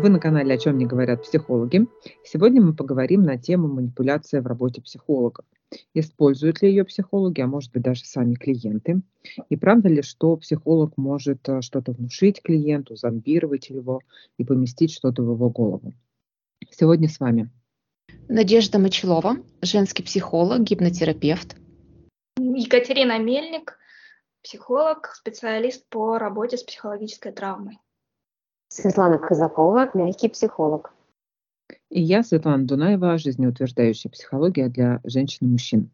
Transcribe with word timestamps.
Вы 0.00 0.08
на 0.08 0.18
канале 0.18 0.54
«О 0.54 0.56
чем 0.56 0.78
не 0.78 0.86
говорят 0.86 1.24
психологи». 1.24 1.86
Сегодня 2.24 2.62
мы 2.62 2.72
поговорим 2.72 3.22
на 3.22 3.36
тему 3.36 3.68
манипуляция 3.68 4.40
в 4.40 4.46
работе 4.46 4.80
психологов. 4.80 5.44
Используют 5.92 6.62
ли 6.62 6.70
ее 6.70 6.86
психологи, 6.86 7.42
а 7.42 7.46
может 7.46 7.70
быть 7.72 7.82
даже 7.82 8.06
сами 8.06 8.34
клиенты? 8.34 9.02
И 9.50 9.56
правда 9.56 9.90
ли, 9.90 10.00
что 10.00 10.38
психолог 10.38 10.96
может 10.96 11.46
э, 11.50 11.60
что-то 11.60 11.92
внушить 11.92 12.40
клиенту, 12.40 12.96
зомбировать 12.96 13.68
его 13.68 14.00
и 14.38 14.44
поместить 14.44 14.90
что-то 14.90 15.22
в 15.22 15.32
его 15.32 15.50
голову? 15.50 15.92
Сегодня 16.70 17.06
с 17.10 17.20
вами 17.20 17.50
Надежда 18.26 18.78
Мочелова, 18.78 19.36
женский 19.60 20.02
психолог, 20.02 20.62
гипнотерапевт. 20.62 21.56
Екатерина 22.38 23.18
Мельник, 23.18 23.78
психолог, 24.42 25.12
специалист 25.14 25.86
по 25.90 26.16
работе 26.16 26.56
с 26.56 26.62
психологической 26.62 27.32
травмой. 27.32 27.76
Светлана 28.72 29.18
Казакова, 29.18 29.90
мягкий 29.94 30.28
психолог. 30.28 30.92
И 31.90 32.00
я, 32.00 32.22
Светлана 32.22 32.64
Дунаева, 32.64 33.18
жизнеутверждающая 33.18 34.10
психология 34.12 34.68
для 34.68 35.00
женщин 35.02 35.48
и 35.48 35.50
мужчин. 35.50 35.90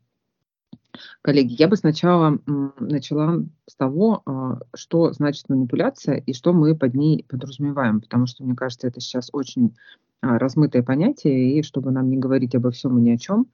Коллеги, 1.23 1.55
я 1.59 1.69
бы 1.69 1.77
сначала 1.77 2.39
начала 2.79 3.43
с 3.67 3.75
того, 3.77 4.23
а, 4.27 4.59
что 4.75 5.13
значит 5.13 5.49
манипуляция 5.49 6.17
и 6.17 6.35
что 6.35 6.53
мы 6.53 6.77
под 6.77 6.95
ней 6.95 7.25
подразумеваем, 7.29 8.03
потому 8.03 8.27
что, 8.27 8.45
мне 8.45 8.55
кажется, 8.55 8.89
это 8.89 9.01
сейчас 9.01 9.31
очень 9.33 9.75
а, 10.21 10.39
размытое 10.39 10.83
понятие, 10.83 11.59
и 11.59 11.63
чтобы 11.63 11.91
нам 11.91 12.11
не 12.11 12.19
говорить 12.19 12.55
обо 12.55 12.71
всем 12.71 12.99
и 12.99 13.03
ни 13.03 13.11
о 13.11 13.19
чем, 13.19 13.47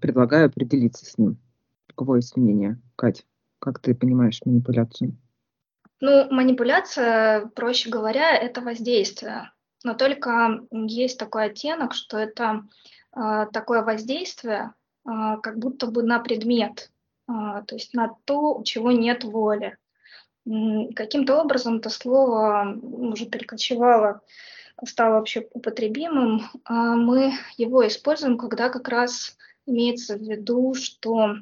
предлагаю 0.00 0.46
определиться 0.46 1.06
с 1.06 1.16
ним. 1.16 1.38
Есть 2.16 2.36
мнение? 2.36 2.78
Кать, 2.96 3.26
как 3.58 3.78
ты 3.78 3.94
понимаешь 3.94 4.40
манипуляцию? 4.44 5.16
Ну, 6.00 6.30
манипуляция, 6.30 7.46
проще 7.54 7.90
говоря, 7.90 8.34
это 8.34 8.62
воздействие. 8.62 9.52
Но 9.84 9.94
только 9.94 10.60
есть 10.70 11.18
такой 11.18 11.46
оттенок, 11.46 11.94
что 11.94 12.18
это 12.18 12.64
э, 13.14 13.46
такое 13.52 13.82
воздействие, 13.82 14.72
э, 15.06 15.10
как 15.42 15.58
будто 15.58 15.86
бы 15.86 16.02
на 16.02 16.18
предмет, 16.18 16.90
э, 17.28 17.32
то 17.66 17.74
есть 17.74 17.92
на 17.92 18.14
то, 18.24 18.54
у 18.54 18.64
чего 18.64 18.92
нет 18.92 19.24
воли. 19.24 19.76
Каким-то 20.96 21.38
образом 21.38 21.76
это 21.76 21.90
слово 21.90 22.78
уже 22.82 23.26
перекочевало, 23.26 24.22
стало 24.84 25.16
вообще 25.16 25.46
употребимым. 25.52 26.48
Мы 26.66 27.34
его 27.58 27.86
используем, 27.86 28.38
когда 28.38 28.70
как 28.70 28.88
раз 28.88 29.36
имеется 29.66 30.16
в 30.16 30.22
виду, 30.22 30.72
что 30.74 31.36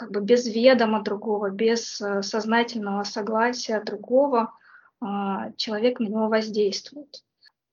как 0.00 0.12
бы 0.12 0.22
без 0.22 0.46
ведома 0.46 1.02
другого, 1.02 1.50
без 1.50 2.00
э, 2.00 2.22
сознательного 2.22 3.04
согласия 3.04 3.82
другого 3.82 4.50
а, 4.98 5.52
человек 5.58 6.00
на 6.00 6.06
него 6.06 6.28
воздействует 6.28 7.22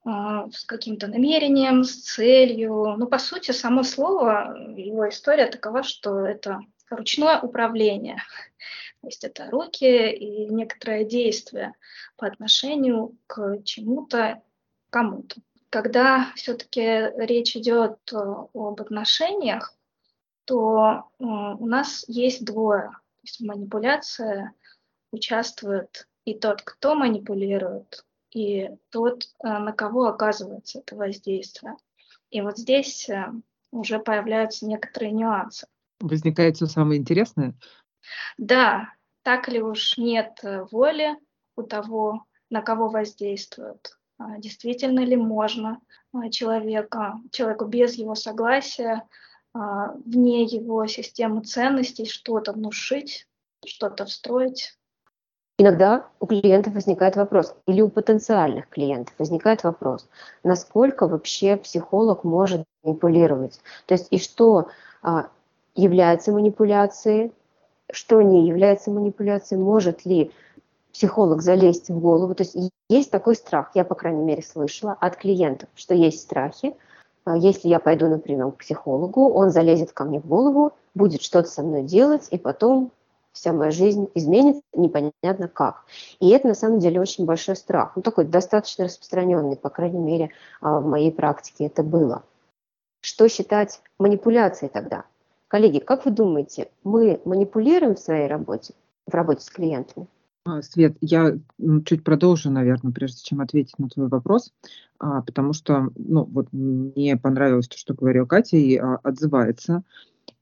а, 0.04 0.50
с 0.52 0.66
каким-то 0.66 1.08
намерением, 1.08 1.86
с 1.86 2.04
целью. 2.04 2.96
Ну, 2.98 3.08
по 3.08 3.18
сути, 3.18 3.52
само 3.52 3.84
слово, 3.84 4.58
его 4.76 5.08
история 5.08 5.48
такова, 5.48 5.84
что 5.84 6.20
это 6.20 6.60
ручное 6.90 7.40
управление. 7.40 8.18
То 9.00 9.08
есть 9.08 9.24
это 9.24 9.50
руки 9.50 10.12
и 10.12 10.48
некоторое 10.48 11.06
действие 11.06 11.76
по 12.18 12.28
отношению 12.28 13.16
к 13.28 13.64
чему-то, 13.64 14.42
кому-то. 14.90 15.38
Когда 15.70 16.34
все-таки 16.36 17.10
речь 17.16 17.56
идет 17.56 18.00
э, 18.12 18.18
об 18.18 18.82
отношениях, 18.82 19.77
то 20.48 21.04
э, 21.20 21.24
у 21.24 21.66
нас 21.68 22.06
есть 22.08 22.46
двое. 22.46 22.92
То 22.92 23.22
есть 23.24 23.40
в 23.40 23.46
манипуляции 23.46 24.52
участвует 25.12 26.08
и 26.24 26.34
тот, 26.34 26.62
кто 26.62 26.96
манипулирует, 26.96 28.06
и 28.32 28.70
тот, 28.90 29.26
э, 29.44 29.48
на 29.48 29.74
кого 29.74 30.06
оказывается 30.06 30.80
это 30.80 30.96
воздействие. 30.96 31.76
И 32.30 32.40
вот 32.40 32.58
здесь 32.58 33.10
э, 33.10 33.30
уже 33.72 34.00
появляются 34.00 34.66
некоторые 34.66 35.12
нюансы. 35.12 35.68
Возникает 36.00 36.56
все 36.56 36.68
самое 36.68 37.02
интересное? 37.02 37.54
Да, 38.38 38.94
так 39.24 39.50
ли 39.50 39.62
уж 39.62 39.98
нет 39.98 40.40
воли 40.72 41.18
у 41.58 41.64
того, 41.64 42.24
на 42.50 42.62
кого 42.62 42.88
воздействует. 42.88 43.98
А 44.18 44.38
действительно 44.38 45.02
ли 45.02 45.18
можно 45.18 45.82
человека, 46.32 47.20
человеку 47.32 47.66
без 47.66 47.96
его 47.96 48.16
согласия 48.16 48.94
а, 48.94 49.06
вне 50.06 50.44
его 50.44 50.86
системы 50.88 51.42
ценностей 51.42 52.06
что-то 52.06 52.54
внушить, 52.54 53.28
что-то 53.66 54.06
встроить. 54.06 54.78
Иногда 55.60 56.08
у 56.20 56.28
клиентов 56.28 56.74
возникает 56.74 57.16
вопрос, 57.16 57.56
или 57.66 57.82
у 57.82 57.90
потенциальных 57.90 58.70
клиентов 58.70 59.16
возникает 59.18 59.64
вопрос, 59.64 60.08
насколько 60.44 61.08
вообще 61.08 61.58
психолог 61.58 62.24
может 62.24 62.64
манипулировать. 62.84 63.60
То 63.88 63.96
есть 63.96 64.08
и 64.12 64.20
что 64.20 64.68
а, 65.02 65.30
является 65.74 66.32
манипуляцией, 66.32 67.34
что 67.92 68.22
не 68.22 68.48
является 68.48 68.92
манипуляцией, 68.92 69.60
может 69.60 70.06
ли 70.06 70.32
психолог 70.94 71.42
залезть 71.42 71.90
в 71.90 72.00
голову. 72.00 72.36
То 72.36 72.44
есть 72.44 72.56
есть 72.90 73.12
такой 73.12 73.36
страх, 73.36 73.72
я, 73.76 73.84
по 73.84 73.96
крайней 73.96 74.24
мере, 74.24 74.42
слышала 74.42 74.94
от 74.94 75.16
клиентов, 75.16 75.70
что 75.76 75.94
есть 75.94 76.22
страхи, 76.22 76.70
а 76.70 76.87
если 77.36 77.68
я 77.68 77.80
пойду, 77.80 78.08
например, 78.08 78.52
к 78.52 78.58
психологу, 78.58 79.30
он 79.30 79.50
залезет 79.50 79.92
ко 79.92 80.04
мне 80.06 80.20
в 80.20 80.28
голову, 80.28 80.74
будет 80.96 81.22
что-то 81.22 81.50
со 81.50 81.64
мной 81.64 81.84
делать, 81.84 82.28
и 82.32 82.38
потом 82.38 82.92
вся 83.34 83.54
моя 83.54 83.72
жизнь 83.72 84.10
изменится, 84.16 84.62
непонятно 84.74 85.48
как. 85.48 85.86
И 86.20 86.30
это 86.30 86.48
на 86.48 86.56
самом 86.56 86.80
деле 86.80 87.00
очень 87.00 87.26
большой 87.26 87.56
страх. 87.56 87.94
Ну, 87.96 88.02
такой 88.02 88.26
достаточно 88.26 88.86
распространенный, 88.86 89.56
по 89.56 89.70
крайней 89.70 90.00
мере, 90.00 90.32
а, 90.60 90.80
в 90.80 90.88
моей 90.88 91.12
практике 91.12 91.66
это 91.66 91.84
было. 91.84 92.24
Что 93.02 93.30
считать 93.30 93.82
манипуляцией 94.00 94.70
тогда? 94.70 95.06
Коллеги, 95.48 95.80
как 95.80 96.06
вы 96.06 96.12
думаете, 96.12 96.70
мы 96.84 97.22
манипулируем 97.26 97.96
в 97.96 98.00
своей 98.00 98.28
работе, 98.28 98.74
в 99.06 99.14
работе 99.14 99.42
с 99.42 99.50
клиентами? 99.50 100.08
А, 100.48 100.62
Свет, 100.62 100.96
я 101.02 101.38
чуть 101.86 102.06
продолжу, 102.06 102.50
наверное, 102.50 102.94
прежде 102.94 103.22
чем 103.22 103.42
ответить 103.42 103.78
на 103.80 103.90
твой 103.90 104.08
вопрос, 104.08 104.54
а, 104.98 105.22
потому 105.22 105.52
что, 105.52 105.90
ну, 105.98 106.24
вот 106.24 106.48
мне 106.54 107.18
понравилось 107.18 107.68
то, 107.68 107.78
что 107.78 107.94
говорил 107.94 108.26
Катя, 108.26 108.56
и 108.56 108.78
а, 108.78 108.96
отзывается. 109.04 109.84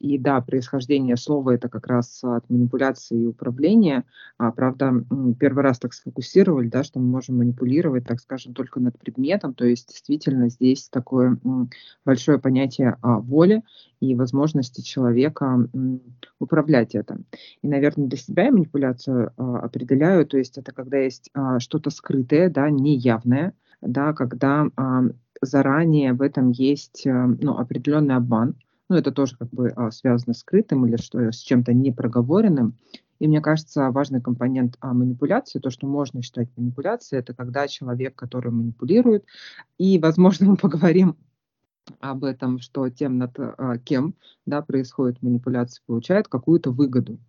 И 0.05 0.19
да, 0.19 0.39
происхождение 0.39 1.17
слова 1.17 1.55
это 1.55 1.67
как 1.67 1.87
раз 1.87 2.23
от 2.23 2.47
манипуляции 2.47 3.23
и 3.23 3.25
управления. 3.25 4.03
А, 4.37 4.51
правда, 4.51 5.03
первый 5.39 5.63
раз 5.63 5.79
так 5.79 5.95
сфокусировали, 5.95 6.67
да, 6.67 6.83
что 6.83 6.99
мы 6.99 7.07
можем 7.07 7.37
манипулировать, 7.37 8.05
так 8.05 8.19
скажем, 8.19 8.53
только 8.53 8.79
над 8.79 8.99
предметом. 8.99 9.55
То 9.55 9.65
есть 9.65 9.89
действительно 9.89 10.49
здесь 10.49 10.89
такое 10.89 11.39
большое 12.05 12.37
понятие 12.37 12.97
а, 13.01 13.17
воли 13.17 13.63
и 13.99 14.13
возможности 14.13 14.81
человека 14.81 15.67
управлять 16.37 16.93
это. 16.93 17.17
И, 17.63 17.67
наверное, 17.67 18.07
для 18.07 18.19
себя 18.19 18.43
я 18.43 18.51
манипуляцию 18.51 19.31
а, 19.37 19.57
определяю, 19.61 20.27
то 20.27 20.37
есть 20.37 20.59
это 20.59 20.71
когда 20.71 20.99
есть 20.99 21.31
а, 21.33 21.59
что-то 21.59 21.89
скрытое, 21.89 22.51
да, 22.51 22.69
неявное, 22.69 23.53
да, 23.81 24.13
когда 24.13 24.67
а, 24.75 25.01
заранее 25.41 26.13
в 26.13 26.21
этом 26.21 26.51
есть 26.51 27.01
ну, 27.05 27.57
определенный 27.57 28.15
обман, 28.15 28.55
ну, 28.89 28.95
это 28.95 29.11
тоже 29.11 29.37
как 29.37 29.49
бы 29.49 29.69
а, 29.75 29.91
связано 29.91 30.33
с 30.33 30.39
скрытым 30.39 30.85
или 30.85 30.97
что, 30.97 31.31
с 31.31 31.39
чем-то 31.39 31.73
непроговоренным. 31.73 32.77
И 33.19 33.27
мне 33.27 33.41
кажется, 33.41 33.89
важный 33.91 34.21
компонент 34.21 34.75
а, 34.81 34.93
манипуляции, 34.93 35.59
то, 35.59 35.69
что 35.69 35.87
можно 35.87 36.21
считать 36.21 36.49
манипуляцией, 36.57 37.21
это 37.21 37.33
когда 37.33 37.67
человек, 37.67 38.15
который 38.15 38.51
манипулирует, 38.51 39.25
и, 39.77 39.97
возможно, 39.99 40.47
мы 40.47 40.57
поговорим 40.57 41.17
об 41.99 42.23
этом, 42.23 42.59
что 42.59 42.89
тем, 42.89 43.17
над 43.17 43.31
а, 43.37 43.77
кем 43.77 44.15
да, 44.45 44.61
происходит 44.61 45.21
манипуляция, 45.21 45.81
получает 45.85 46.27
какую-то 46.27 46.71
выгоду. 46.71 47.19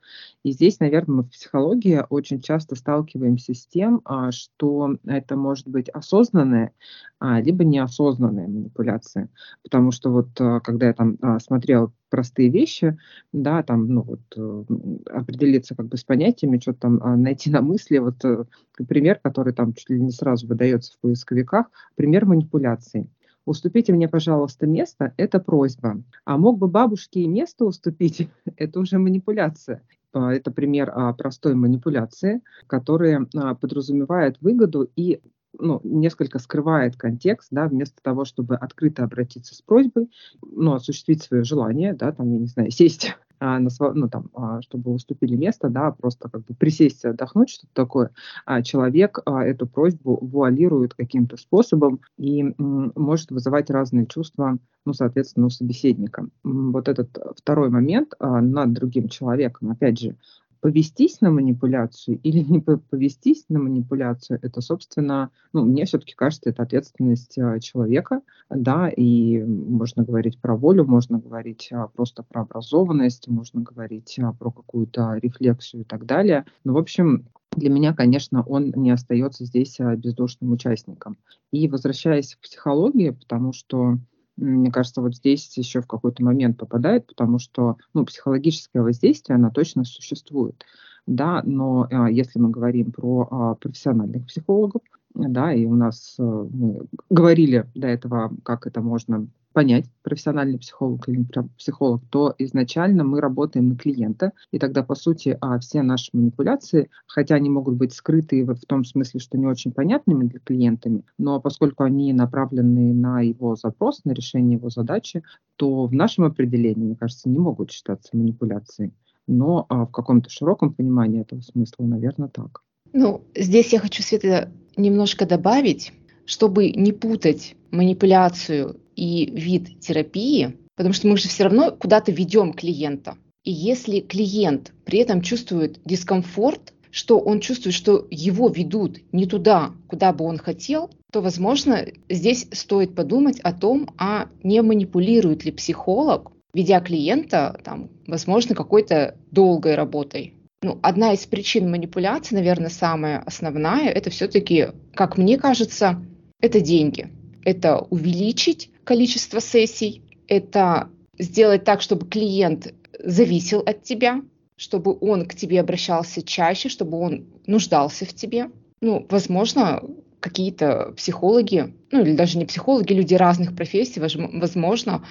И 0.42 0.52
здесь, 0.52 0.80
наверное, 0.80 1.16
мы 1.16 1.22
в 1.24 1.30
психологии 1.30 2.04
очень 2.08 2.40
часто 2.40 2.74
сталкиваемся 2.74 3.54
с 3.54 3.66
тем, 3.66 4.00
а, 4.04 4.32
что 4.32 4.96
это 5.06 5.36
может 5.36 5.68
быть 5.68 5.88
осознанная, 5.88 6.72
а, 7.18 7.40
либо 7.40 7.64
неосознанная 7.64 8.48
манипуляция. 8.48 9.28
Потому 9.62 9.92
что 9.92 10.10
вот 10.10 10.28
а, 10.40 10.60
когда 10.60 10.86
я 10.86 10.92
там 10.92 11.16
а, 11.22 11.38
смотрела 11.40 11.92
простые 12.08 12.50
вещи, 12.50 12.96
да, 13.32 13.62
там, 13.62 13.88
ну 13.88 14.02
вот, 14.02 14.20
э, 14.36 14.64
определиться 15.10 15.74
как 15.74 15.88
бы 15.88 15.96
с 15.96 16.04
понятиями, 16.04 16.60
что-то 16.60 16.80
там 16.80 17.00
а, 17.02 17.16
найти 17.16 17.50
на 17.50 17.62
мысли, 17.62 17.98
вот 17.98 18.24
э, 18.24 18.44
пример, 18.88 19.18
который 19.22 19.52
там 19.52 19.74
чуть 19.74 19.90
ли 19.90 20.00
не 20.00 20.12
сразу 20.12 20.46
выдается 20.46 20.92
в 20.92 20.98
поисковиках, 21.00 21.66
пример 21.96 22.24
манипуляции 22.24 23.08
уступите 23.46 23.92
мне, 23.92 24.08
пожалуйста, 24.08 24.66
место, 24.66 25.14
это 25.16 25.40
просьба. 25.40 26.02
А 26.24 26.36
мог 26.36 26.58
бы 26.58 26.68
бабушке 26.68 27.26
место 27.26 27.64
уступить, 27.64 28.28
это 28.56 28.80
уже 28.80 28.98
манипуляция. 28.98 29.82
А, 30.12 30.34
это 30.34 30.50
пример 30.50 30.92
а, 30.94 31.12
простой 31.14 31.54
манипуляции, 31.54 32.42
которая 32.66 33.26
а, 33.34 33.54
подразумевает 33.54 34.36
выгоду 34.40 34.90
и 34.96 35.20
ну, 35.58 35.80
несколько 35.84 36.38
скрывает 36.38 36.96
контекст, 36.96 37.48
да, 37.50 37.68
вместо 37.68 38.02
того, 38.02 38.24
чтобы 38.24 38.56
открыто 38.56 39.04
обратиться 39.04 39.54
с 39.54 39.62
просьбой, 39.62 40.10
ну, 40.42 40.74
осуществить 40.74 41.22
свое 41.22 41.44
желание, 41.44 41.94
да, 41.94 42.12
там, 42.12 42.32
я 42.32 42.38
не 42.38 42.46
знаю, 42.46 42.70
сесть 42.70 43.16
а, 43.38 43.58
на, 43.58 43.70
ну, 43.94 44.08
там, 44.08 44.30
а, 44.34 44.62
чтобы 44.62 44.92
уступили 44.92 45.36
место, 45.36 45.68
да, 45.68 45.90
просто 45.90 46.28
как 46.28 46.44
бы 46.44 46.54
присесть 46.54 47.04
и 47.04 47.08
отдохнуть, 47.08 47.50
что-то 47.50 47.72
такое, 47.74 48.10
а 48.44 48.62
человек 48.62 49.18
а, 49.24 49.44
эту 49.44 49.66
просьбу 49.66 50.18
вуалирует 50.20 50.94
каким-то 50.94 51.36
способом 51.36 52.00
и 52.16 52.42
м, 52.42 52.92
может 52.94 53.30
вызывать 53.30 53.70
разные 53.70 54.06
чувства, 54.06 54.58
ну, 54.84 54.92
соответственно, 54.92 55.46
у 55.46 55.50
собеседника. 55.50 56.28
Вот 56.44 56.88
этот 56.88 57.16
второй 57.36 57.70
момент 57.70 58.14
а, 58.18 58.40
над 58.40 58.72
другим 58.72 59.08
человеком, 59.08 59.70
опять 59.70 59.98
же, 59.98 60.16
повестись 60.66 61.20
на 61.20 61.30
манипуляцию 61.30 62.18
или 62.24 62.40
не 62.40 62.58
повестись 62.58 63.44
на 63.48 63.60
манипуляцию, 63.60 64.40
это, 64.42 64.60
собственно, 64.60 65.30
ну, 65.52 65.64
мне 65.64 65.84
все-таки 65.84 66.14
кажется, 66.16 66.50
это 66.50 66.64
ответственность 66.64 67.38
а, 67.38 67.60
человека, 67.60 68.22
да, 68.50 68.88
и 68.88 69.44
можно 69.44 70.02
говорить 70.02 70.40
про 70.40 70.56
волю, 70.56 70.84
можно 70.84 71.20
говорить 71.20 71.68
а, 71.70 71.86
просто 71.86 72.24
про 72.24 72.40
образованность, 72.40 73.28
можно 73.28 73.60
говорить 73.60 74.18
а, 74.18 74.32
про 74.32 74.50
какую-то 74.50 75.14
рефлексию 75.22 75.82
и 75.82 75.84
так 75.84 76.04
далее. 76.04 76.44
Но, 76.64 76.72
в 76.72 76.78
общем, 76.78 77.28
для 77.52 77.70
меня, 77.70 77.94
конечно, 77.94 78.42
он 78.42 78.72
не 78.74 78.90
остается 78.90 79.44
здесь 79.44 79.78
бездушным 79.78 80.50
участником. 80.50 81.16
И 81.52 81.68
возвращаясь 81.68 82.34
к 82.34 82.40
психологии, 82.40 83.10
потому 83.10 83.52
что 83.52 83.98
мне 84.36 84.70
кажется, 84.70 85.00
вот 85.00 85.14
здесь 85.14 85.56
еще 85.56 85.80
в 85.80 85.86
какой-то 85.86 86.22
момент 86.22 86.58
попадает, 86.58 87.06
потому 87.06 87.38
что 87.38 87.76
ну, 87.94 88.04
психологическое 88.04 88.82
воздействие, 88.82 89.36
оно 89.36 89.50
точно 89.50 89.84
существует. 89.84 90.64
Да, 91.06 91.42
но 91.44 91.86
а, 91.90 92.10
если 92.10 92.38
мы 92.38 92.50
говорим 92.50 92.90
про 92.92 93.28
а, 93.30 93.54
профессиональных 93.54 94.26
психологов, 94.26 94.82
да, 95.14 95.52
и 95.52 95.64
у 95.64 95.74
нас 95.74 96.16
а, 96.18 96.22
мы 96.22 96.86
говорили 97.10 97.66
до 97.74 97.86
этого, 97.86 98.32
как 98.42 98.66
это 98.66 98.80
можно 98.80 99.26
понять, 99.56 99.86
профессиональный 100.02 100.58
психолог 100.58 101.08
или 101.08 101.24
психолог, 101.56 102.02
то 102.10 102.34
изначально 102.36 103.04
мы 103.04 103.22
работаем 103.22 103.70
на 103.70 103.74
клиента, 103.74 104.32
и 104.50 104.58
тогда, 104.58 104.82
по 104.82 104.94
сути, 104.94 105.38
а 105.40 105.58
все 105.60 105.80
наши 105.80 106.10
манипуляции, 106.12 106.90
хотя 107.06 107.36
они 107.36 107.48
могут 107.48 107.76
быть 107.76 107.94
скрыты 107.94 108.44
в 108.44 108.66
том 108.66 108.84
смысле, 108.84 109.18
что 109.18 109.38
не 109.38 109.46
очень 109.46 109.72
понятными 109.72 110.26
для 110.26 110.40
клиентами, 110.40 111.04
но 111.16 111.40
поскольку 111.40 111.84
они 111.84 112.12
направлены 112.12 112.92
на 112.92 113.22
его 113.22 113.56
запрос, 113.56 114.04
на 114.04 114.12
решение 114.12 114.58
его 114.58 114.68
задачи, 114.68 115.22
то 115.56 115.86
в 115.86 115.94
нашем 115.94 116.24
определении, 116.24 116.84
мне 116.84 116.96
кажется, 116.96 117.30
не 117.30 117.38
могут 117.38 117.70
считаться 117.70 118.14
манипуляцией. 118.14 118.92
Но 119.26 119.64
а, 119.70 119.86
в 119.86 119.90
каком-то 119.90 120.28
широком 120.28 120.74
понимании 120.74 121.22
этого 121.22 121.40
смысла, 121.40 121.84
наверное, 121.84 122.28
так. 122.28 122.60
Ну, 122.92 123.24
здесь 123.34 123.72
я 123.72 123.78
хочу, 123.78 124.02
Света, 124.02 124.52
немножко 124.76 125.24
добавить, 125.24 125.94
чтобы 126.26 126.70
не 126.70 126.92
путать 126.92 127.54
манипуляцию 127.70 128.80
и 128.94 129.30
вид 129.30 129.80
терапии, 129.80 130.56
потому 130.76 130.92
что 130.92 131.08
мы 131.08 131.16
же 131.16 131.28
все 131.28 131.44
равно 131.44 131.70
куда-то 131.70 132.12
ведем 132.12 132.52
клиента. 132.52 133.16
И 133.44 133.52
если 133.52 134.00
клиент 134.00 134.72
при 134.84 134.98
этом 134.98 135.22
чувствует 135.22 135.80
дискомфорт, 135.84 136.74
что 136.90 137.18
он 137.18 137.40
чувствует, 137.40 137.74
что 137.74 138.06
его 138.10 138.48
ведут 138.48 139.00
не 139.12 139.26
туда, 139.26 139.72
куда 139.86 140.12
бы 140.12 140.24
он 140.24 140.38
хотел, 140.38 140.90
то, 141.12 141.20
возможно, 141.20 141.86
здесь 142.08 142.48
стоит 142.52 142.94
подумать 142.94 143.38
о 143.40 143.52
том, 143.52 143.90
а 143.98 144.28
не 144.42 144.62
манипулирует 144.62 145.44
ли 145.44 145.52
психолог, 145.52 146.32
ведя 146.54 146.80
клиента, 146.80 147.60
там, 147.64 147.90
возможно, 148.06 148.54
какой-то 148.54 149.16
долгой 149.30 149.74
работой. 149.74 150.34
Ну, 150.62 150.78
одна 150.82 151.12
из 151.12 151.26
причин 151.26 151.70
манипуляции, 151.70 152.34
наверное, 152.34 152.70
самая 152.70 153.20
основная, 153.20 153.90
это 153.90 154.08
все-таки, 154.08 154.68
как 154.94 155.18
мне 155.18 155.36
кажется, 155.38 156.02
это 156.40 156.60
деньги. 156.60 157.10
Это 157.44 157.78
увеличить 157.78 158.70
количество 158.84 159.40
сессий, 159.40 160.02
это 160.28 160.90
сделать 161.18 161.64
так, 161.64 161.80
чтобы 161.80 162.06
клиент 162.06 162.74
зависел 162.98 163.60
от 163.60 163.82
тебя, 163.82 164.22
чтобы 164.56 164.96
он 165.00 165.26
к 165.26 165.34
тебе 165.34 165.60
обращался 165.60 166.22
чаще, 166.22 166.68
чтобы 166.68 166.98
он 166.98 167.26
нуждался 167.46 168.04
в 168.04 168.14
тебе. 168.14 168.50
Ну, 168.80 169.06
возможно, 169.08 169.82
какие-то 170.20 170.92
психологи, 170.96 171.74
ну 171.90 172.02
или 172.02 172.16
даже 172.16 172.38
не 172.38 172.46
психологи, 172.46 172.92
люди 172.92 173.14
разных 173.14 173.54
профессий, 173.54 174.00
возможно, 174.00 175.04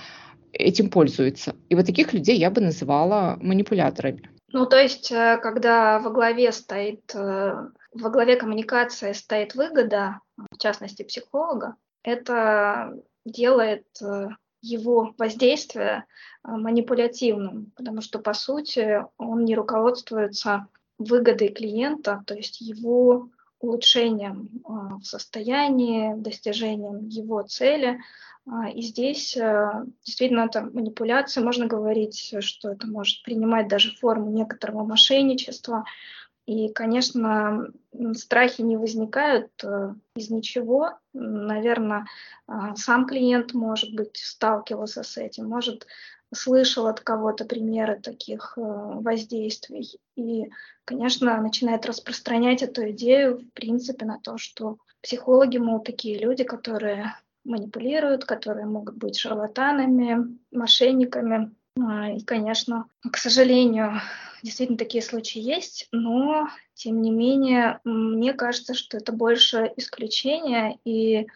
этим 0.51 0.89
пользуются. 0.89 1.55
И 1.69 1.75
вот 1.75 1.85
таких 1.85 2.13
людей 2.13 2.37
я 2.37 2.49
бы 2.49 2.61
называла 2.61 3.37
манипуляторами. 3.41 4.29
Ну, 4.51 4.65
то 4.65 4.81
есть, 4.81 5.11
э, 5.11 5.37
когда 5.41 5.99
во 5.99 6.11
главе 6.11 6.51
стоит, 6.51 7.13
э, 7.13 7.53
во 7.93 8.09
главе 8.09 8.37
коммуникации 8.37 9.11
стоит 9.11 9.53
выгода, 9.53 10.19
в 10.37 10.57
частности, 10.57 11.03
психолога, 11.03 11.75
это 12.03 12.93
делает 13.25 13.85
э, 14.01 14.29
его 14.61 15.13
воздействие 15.17 16.05
э, 16.43 16.51
манипулятивным, 16.51 17.71
потому 17.75 18.01
что, 18.01 18.19
по 18.19 18.33
сути, 18.33 19.03
он 19.17 19.45
не 19.45 19.55
руководствуется 19.55 20.67
выгодой 20.97 21.49
клиента, 21.49 22.23
то 22.25 22.35
есть 22.35 22.61
его 22.61 23.29
улучшением 23.59 24.49
э, 24.53 24.69
в 25.01 25.03
состоянии, 25.03 26.13
достижением 26.15 27.07
его 27.07 27.41
цели. 27.41 27.99
И 28.75 28.83
здесь 28.83 29.35
действительно 30.05 30.41
это 30.41 30.61
манипуляция, 30.61 31.43
можно 31.43 31.65
говорить, 31.65 32.35
что 32.41 32.69
это 32.69 32.85
может 32.85 33.23
принимать 33.23 33.67
даже 33.67 33.95
форму 33.95 34.29
некоторого 34.29 34.83
мошенничества, 34.83 35.83
и, 36.45 36.69
конечно, 36.69 37.71
страхи 38.13 38.61
не 38.61 38.77
возникают 38.77 39.51
э, 39.63 39.95
из 40.15 40.29
ничего. 40.29 40.91
Наверное, 41.13 42.05
а, 42.47 42.75
сам 42.75 43.07
клиент, 43.07 43.53
может 43.53 43.95
быть, 43.95 44.17
сталкивался 44.17 45.01
с 45.01 45.17
этим, 45.17 45.47
может, 45.47 45.87
слышал 46.33 46.85
от 46.87 46.99
кого-то 46.99 47.45
примеры 47.45 47.99
таких 47.99 48.53
э, 48.57 48.61
воздействий. 48.61 49.99
И, 50.15 50.51
конечно, 50.85 51.41
начинает 51.41 51.85
распространять 51.85 52.61
эту 52.61 52.91
идею, 52.91 53.39
в 53.39 53.49
принципе, 53.53 54.05
на 54.05 54.19
то, 54.19 54.37
что 54.37 54.77
психологи, 55.01 55.57
мол, 55.57 55.79
такие 55.79 56.19
люди, 56.19 56.43
которые 56.43 57.15
манипулируют, 57.43 58.25
которые 58.25 58.65
могут 58.65 58.97
быть 58.97 59.17
шарлатанами, 59.17 60.37
мошенниками. 60.51 61.55
А, 61.77 62.09
и, 62.11 62.21
конечно, 62.21 62.85
к 63.11 63.17
сожалению, 63.17 64.01
действительно 64.43 64.77
такие 64.77 65.03
случаи 65.03 65.39
есть, 65.39 65.87
но, 65.91 66.47
тем 66.73 67.01
не 67.01 67.11
менее, 67.11 67.79
мне 67.83 68.33
кажется, 68.33 68.73
что 68.73 68.97
это 68.97 69.11
больше 69.11 69.73
исключение, 69.75 70.79
и 70.85 71.27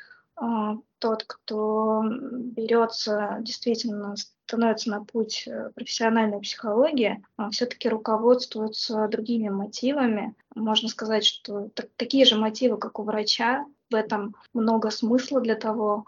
э, 0.41 0.75
тот, 0.99 1.23
кто 1.25 2.03
берется, 2.03 3.37
действительно 3.41 4.15
становится 4.15 4.89
на 4.89 5.03
путь 5.03 5.43
э, 5.45 5.71
профессиональной 5.75 6.39
психологии, 6.39 7.17
э, 7.17 7.21
а, 7.37 7.49
все-таки 7.49 7.89
руководствуется 7.89 9.07
другими 9.07 9.49
мотивами. 9.49 10.35
Можно 10.55 10.87
сказать, 10.87 11.25
что 11.25 11.69
так, 11.73 11.87
такие 11.97 12.25
же 12.25 12.37
мотивы, 12.37 12.77
как 12.77 12.99
у 12.99 13.03
врача, 13.03 13.65
в 13.89 13.95
этом 13.95 14.35
много 14.53 14.89
смысла 14.91 15.41
для 15.41 15.55
того, 15.55 16.05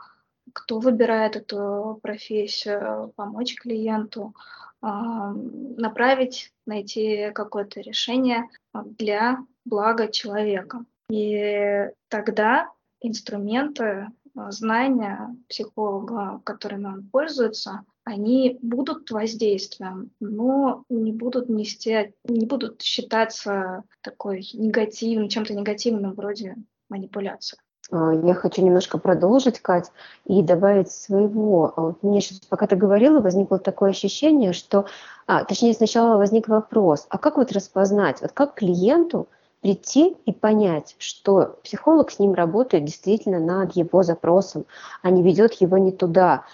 кто 0.54 0.80
выбирает 0.80 1.36
эту 1.36 2.00
профессию, 2.02 3.14
помочь 3.16 3.56
клиенту, 3.56 4.34
направить, 4.82 6.52
найти 6.66 7.32
какое-то 7.34 7.82
решение 7.82 8.50
для 8.74 9.38
блага 9.64 10.08
человека. 10.08 10.86
И 11.10 11.90
тогда 12.08 12.72
инструменты, 13.02 14.08
а, 14.36 14.52
знания 14.52 15.36
психолога, 15.50 16.42
которыми 16.46 16.86
он 16.86 17.10
пользуется, 17.10 17.84
они 18.04 18.58
будут 18.62 19.12
воздействием, 19.12 20.12
но 20.20 20.86
не 20.90 21.12
будут 21.12 21.50
нести, 21.50 22.14
не 22.24 22.46
будут 22.46 22.82
считаться 22.82 23.84
такой 24.02 24.48
негативным, 24.54 25.30
чем-то 25.30 25.54
негативным 25.54 26.14
вроде 26.14 26.56
манипуляции. 26.90 27.60
А, 27.92 28.14
я 28.14 28.34
хочу 28.34 28.64
немножко 28.64 28.98
продолжить, 28.98 29.60
Кать, 29.60 29.92
и 30.26 30.42
добавить 30.42 30.92
своего. 30.92 31.74
А 31.76 31.82
вот 31.82 32.04
мне 32.04 32.22
сейчас, 32.22 32.40
пока 32.40 32.68
ты 32.68 32.76
говорила, 32.76 33.20
возникло 33.20 33.60
такое 33.60 33.92
ощущение, 33.92 34.54
что, 34.54 34.86
а, 35.28 35.44
точнее, 35.44 35.74
сначала 35.74 36.18
возник 36.18 36.48
вопрос, 36.48 37.06
а 37.10 37.18
как 37.18 37.38
вот 37.38 37.52
распознать, 37.52 38.22
вот 38.22 38.32
как 38.32 38.56
клиенту 38.56 39.28
прийти 39.62 40.16
и 40.26 40.32
понять, 40.32 40.96
что 40.98 41.60
психолог 41.64 42.10
с 42.12 42.18
ним 42.18 42.34
работает 42.34 42.86
действительно 42.86 43.40
над 43.40 43.76
его 43.76 44.02
запросом, 44.04 44.66
а 45.04 45.12
не 45.12 45.22
ведет 45.22 45.54
его 45.56 45.78
не 45.78 45.92
туда. 45.92 46.46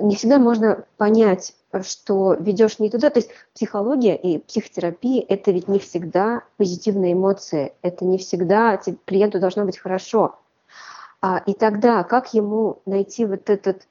Не 0.00 0.16
всегда 0.16 0.38
можно 0.38 0.84
понять, 0.96 1.54
что 1.82 2.34
ведешь 2.34 2.78
не 2.78 2.90
туда. 2.90 3.10
То 3.10 3.18
есть 3.18 3.30
психология 3.54 4.16
и 4.16 4.38
психотерапия– 4.38 5.24
это 5.28 5.50
ведь 5.50 5.68
не 5.68 5.78
всегда 5.78 6.42
позитивные 6.56 7.12
эмоции, 7.12 7.74
это 7.82 8.04
не 8.04 8.18
всегда 8.18 8.80
клиенту 9.04 9.38
должно 9.38 9.64
быть 9.64 9.78
хорошо. 9.78 10.36
А, 11.20 11.38
и 11.38 11.52
тогда 11.52 12.04
как 12.04 12.34
ему 12.34 12.82
найти 12.86 13.26
вот 13.26 13.50
этот 13.50 13.86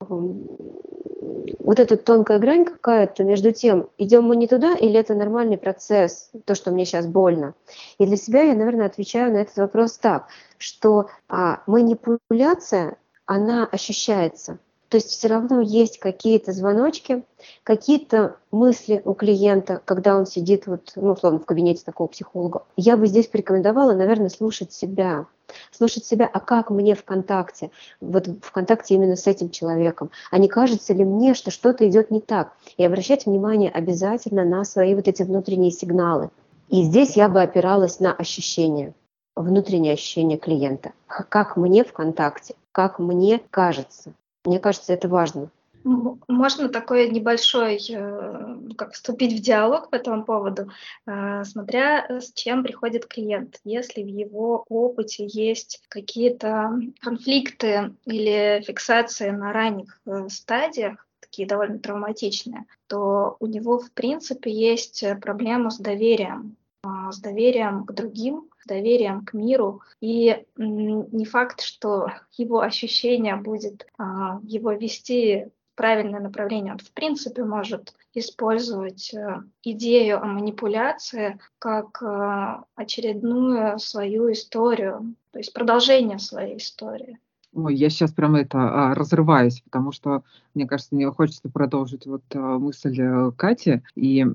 вот 0.00 1.80
эта 1.80 1.96
тонкая 1.96 2.38
грань 2.38 2.64
какая-то 2.64 3.24
между 3.24 3.52
тем, 3.52 3.88
идем 3.98 4.24
мы 4.24 4.36
не 4.36 4.46
туда 4.46 4.74
или 4.74 4.94
это 4.98 5.14
нормальный 5.14 5.58
процесс, 5.58 6.30
то, 6.44 6.54
что 6.54 6.70
мне 6.70 6.84
сейчас 6.84 7.06
больно. 7.06 7.54
И 7.98 8.06
для 8.06 8.16
себя 8.16 8.42
я, 8.42 8.54
наверное, 8.54 8.86
отвечаю 8.86 9.32
на 9.32 9.38
этот 9.38 9.56
вопрос 9.56 9.98
так, 9.98 10.28
что 10.56 11.08
а, 11.28 11.62
манипуляция, 11.66 12.96
она 13.26 13.66
ощущается. 13.66 14.58
То 14.88 14.96
есть 14.96 15.10
все 15.10 15.28
равно 15.28 15.60
есть 15.60 15.98
какие-то 15.98 16.52
звоночки, 16.52 17.22
какие-то 17.62 18.36
мысли 18.50 19.02
у 19.04 19.12
клиента, 19.12 19.82
когда 19.84 20.16
он 20.16 20.24
сидит 20.26 20.66
вот, 20.66 20.92
ну, 20.96 21.12
условно, 21.12 21.38
в 21.40 21.44
кабинете 21.44 21.82
такого 21.84 22.08
психолога. 22.08 22.62
Я 22.76 22.96
бы 22.96 23.06
здесь 23.06 23.26
порекомендовала, 23.26 23.92
наверное, 23.92 24.30
слушать 24.30 24.72
себя. 24.72 25.26
Слушать 25.70 26.04
себя, 26.04 26.28
а 26.30 26.40
как 26.40 26.68
мне 26.70 26.94
в 26.94 27.04
контакте, 27.04 27.70
вот 28.02 28.26
в 28.26 28.52
контакте 28.52 28.94
именно 28.94 29.16
с 29.16 29.26
этим 29.26 29.48
человеком, 29.48 30.10
а 30.30 30.36
не 30.36 30.46
кажется 30.46 30.92
ли 30.92 31.04
мне, 31.04 31.32
что 31.32 31.50
что-то 31.50 31.88
идет 31.88 32.10
не 32.10 32.20
так, 32.20 32.52
и 32.76 32.84
обращать 32.84 33.24
внимание 33.24 33.70
обязательно 33.70 34.44
на 34.44 34.64
свои 34.64 34.94
вот 34.94 35.08
эти 35.08 35.22
внутренние 35.22 35.70
сигналы. 35.70 36.28
И 36.68 36.82
здесь 36.82 37.16
я 37.16 37.30
бы 37.30 37.40
опиралась 37.40 37.98
на 37.98 38.12
ощущения, 38.12 38.92
внутреннее 39.36 39.94
ощущение 39.94 40.36
клиента. 40.36 40.92
Как 41.06 41.56
мне 41.56 41.82
в 41.82 41.94
контакте, 41.94 42.54
как 42.72 42.98
мне 42.98 43.40
кажется. 43.50 44.12
Мне 44.48 44.58
кажется, 44.58 44.94
это 44.94 45.08
важно. 45.08 45.50
Можно 45.84 46.70
такой 46.70 47.10
небольшой, 47.10 47.78
э, 47.90 48.58
как 48.78 48.94
вступить 48.94 49.38
в 49.38 49.42
диалог 49.42 49.90
по 49.90 49.96
этому 49.96 50.24
поводу, 50.24 50.70
э, 51.06 51.44
смотря 51.44 52.06
э, 52.08 52.22
с 52.22 52.32
чем 52.32 52.62
приходит 52.62 53.04
клиент. 53.06 53.60
Если 53.62 54.02
в 54.02 54.06
его 54.06 54.64
опыте 54.70 55.26
есть 55.26 55.82
какие-то 55.90 56.80
конфликты 57.00 57.94
или 58.06 58.62
фиксации 58.66 59.28
на 59.28 59.52
ранних 59.52 60.00
стадиях, 60.28 61.06
такие 61.20 61.46
довольно 61.46 61.78
травматичные, 61.78 62.64
то 62.86 63.36
у 63.38 63.46
него, 63.46 63.78
в 63.78 63.92
принципе, 63.92 64.50
есть 64.50 65.04
проблема 65.20 65.70
с 65.70 65.78
доверием, 65.78 66.56
с 66.84 67.18
доверием 67.20 67.84
к 67.84 67.92
другим, 67.92 68.48
доверием 68.66 69.24
к 69.24 69.32
миру. 69.32 69.82
И 70.00 70.44
не 70.56 71.24
факт, 71.24 71.60
что 71.60 72.12
его 72.36 72.60
ощущение 72.60 73.36
будет 73.36 73.86
а, 73.98 74.40
его 74.42 74.72
вести 74.72 75.46
в 75.72 75.76
правильное 75.76 76.20
направление. 76.20 76.72
Он, 76.72 76.78
в 76.78 76.92
принципе, 76.92 77.44
может 77.44 77.94
использовать 78.12 79.14
э, 79.14 79.42
идею 79.62 80.20
о 80.20 80.26
манипуляции 80.26 81.38
как 81.60 82.02
э, 82.02 82.62
очередную 82.74 83.78
свою 83.78 84.32
историю, 84.32 85.14
то 85.30 85.38
есть 85.38 85.52
продолжение 85.52 86.18
своей 86.18 86.56
истории. 86.56 87.20
Ой, 87.54 87.74
я 87.74 87.88
сейчас 87.88 88.12
прям 88.12 88.36
это 88.36 88.58
а, 88.90 88.94
разрываюсь, 88.94 89.62
потому 89.62 89.90
что, 89.90 90.22
мне 90.54 90.66
кажется, 90.66 90.94
мне 90.94 91.10
хочется 91.10 91.48
продолжить 91.48 92.06
вот 92.06 92.22
а, 92.34 92.58
мысль 92.58 93.00
а, 93.00 93.30
Кати, 93.32 93.82
и 93.96 94.26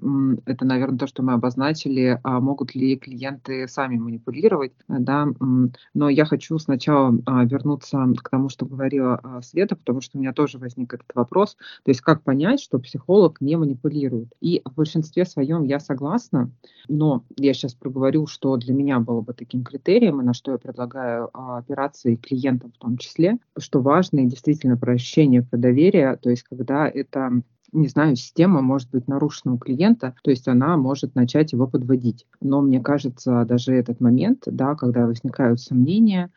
это, 0.46 0.66
наверное, 0.66 0.98
то, 0.98 1.06
что 1.06 1.22
мы 1.22 1.34
обозначили, 1.34 2.20
а 2.24 2.40
могут 2.40 2.74
ли 2.74 2.98
клиенты 2.98 3.68
сами 3.68 3.98
манипулировать, 3.98 4.74
да, 4.88 5.28
но 5.94 6.10
я 6.10 6.26
хочу 6.26 6.58
сначала 6.58 7.16
а, 7.28 7.46
вернуться 7.46 8.04
к 8.18 8.30
тому, 8.30 8.50
что 8.50 8.66
говорила 8.66 9.22
Света, 9.44 9.76
потому 9.76 10.02
что 10.02 10.18
у 10.18 10.22
меня 10.22 10.34
тоже 10.34 10.58
возник 10.58 10.94
этот 10.94 11.08
вопрос, 11.14 11.56
то 11.84 11.92
есть 11.92 12.02
как 12.02 12.24
понять, 12.24 12.62
что 12.62 12.80
психолог 12.80 13.40
не 13.42 13.56
манипулирует. 13.58 14.30
И 14.42 14.62
в 14.66 14.74
большинстве 14.74 15.26
своем 15.26 15.64
я 15.64 15.80
согласна, 15.80 16.52
но 16.88 17.24
я 17.38 17.54
сейчас 17.54 17.76
проговорю, 17.76 18.26
что 18.26 18.58
для 18.58 18.74
меня 18.74 19.00
было 19.00 19.22
бы 19.22 19.34
таким 19.34 19.64
критерием, 19.64 20.20
и 20.20 20.24
на 20.26 20.34
что 20.34 20.52
я 20.54 20.58
предлагаю 20.58 21.30
операции 21.34 22.16
клиентам 22.16 22.72
в 22.72 22.78
том 22.80 22.98
числе, 22.98 23.03
что 23.58 23.82
важно 23.82 24.22
и 24.22 24.28
действительно 24.28 24.78
про 24.78 24.94
ощущение, 24.94 25.44
про 25.44 25.58
доверие, 25.58 26.18
то 26.18 26.30
есть 26.30 26.44
когда 26.44 26.88
это 26.88 27.42
не 27.74 27.88
знаю, 27.88 28.16
система 28.16 28.62
может 28.62 28.92
быть 28.92 29.08
нарушена 29.08 29.56
у 29.56 29.58
клиента, 29.58 30.14
то 30.24 30.30
есть 30.30 30.48
она 30.48 30.78
может 30.78 31.16
начать 31.16 31.54
его 31.54 31.68
подводить. 31.68 32.28
Но 32.40 32.62
мне 32.62 32.80
кажется, 32.80 33.46
даже 33.46 33.74
этот 33.74 34.00
момент, 34.00 34.44
да, 34.46 34.76
когда 34.76 35.08
возникают 35.08 35.60
сомнения, 35.60 36.32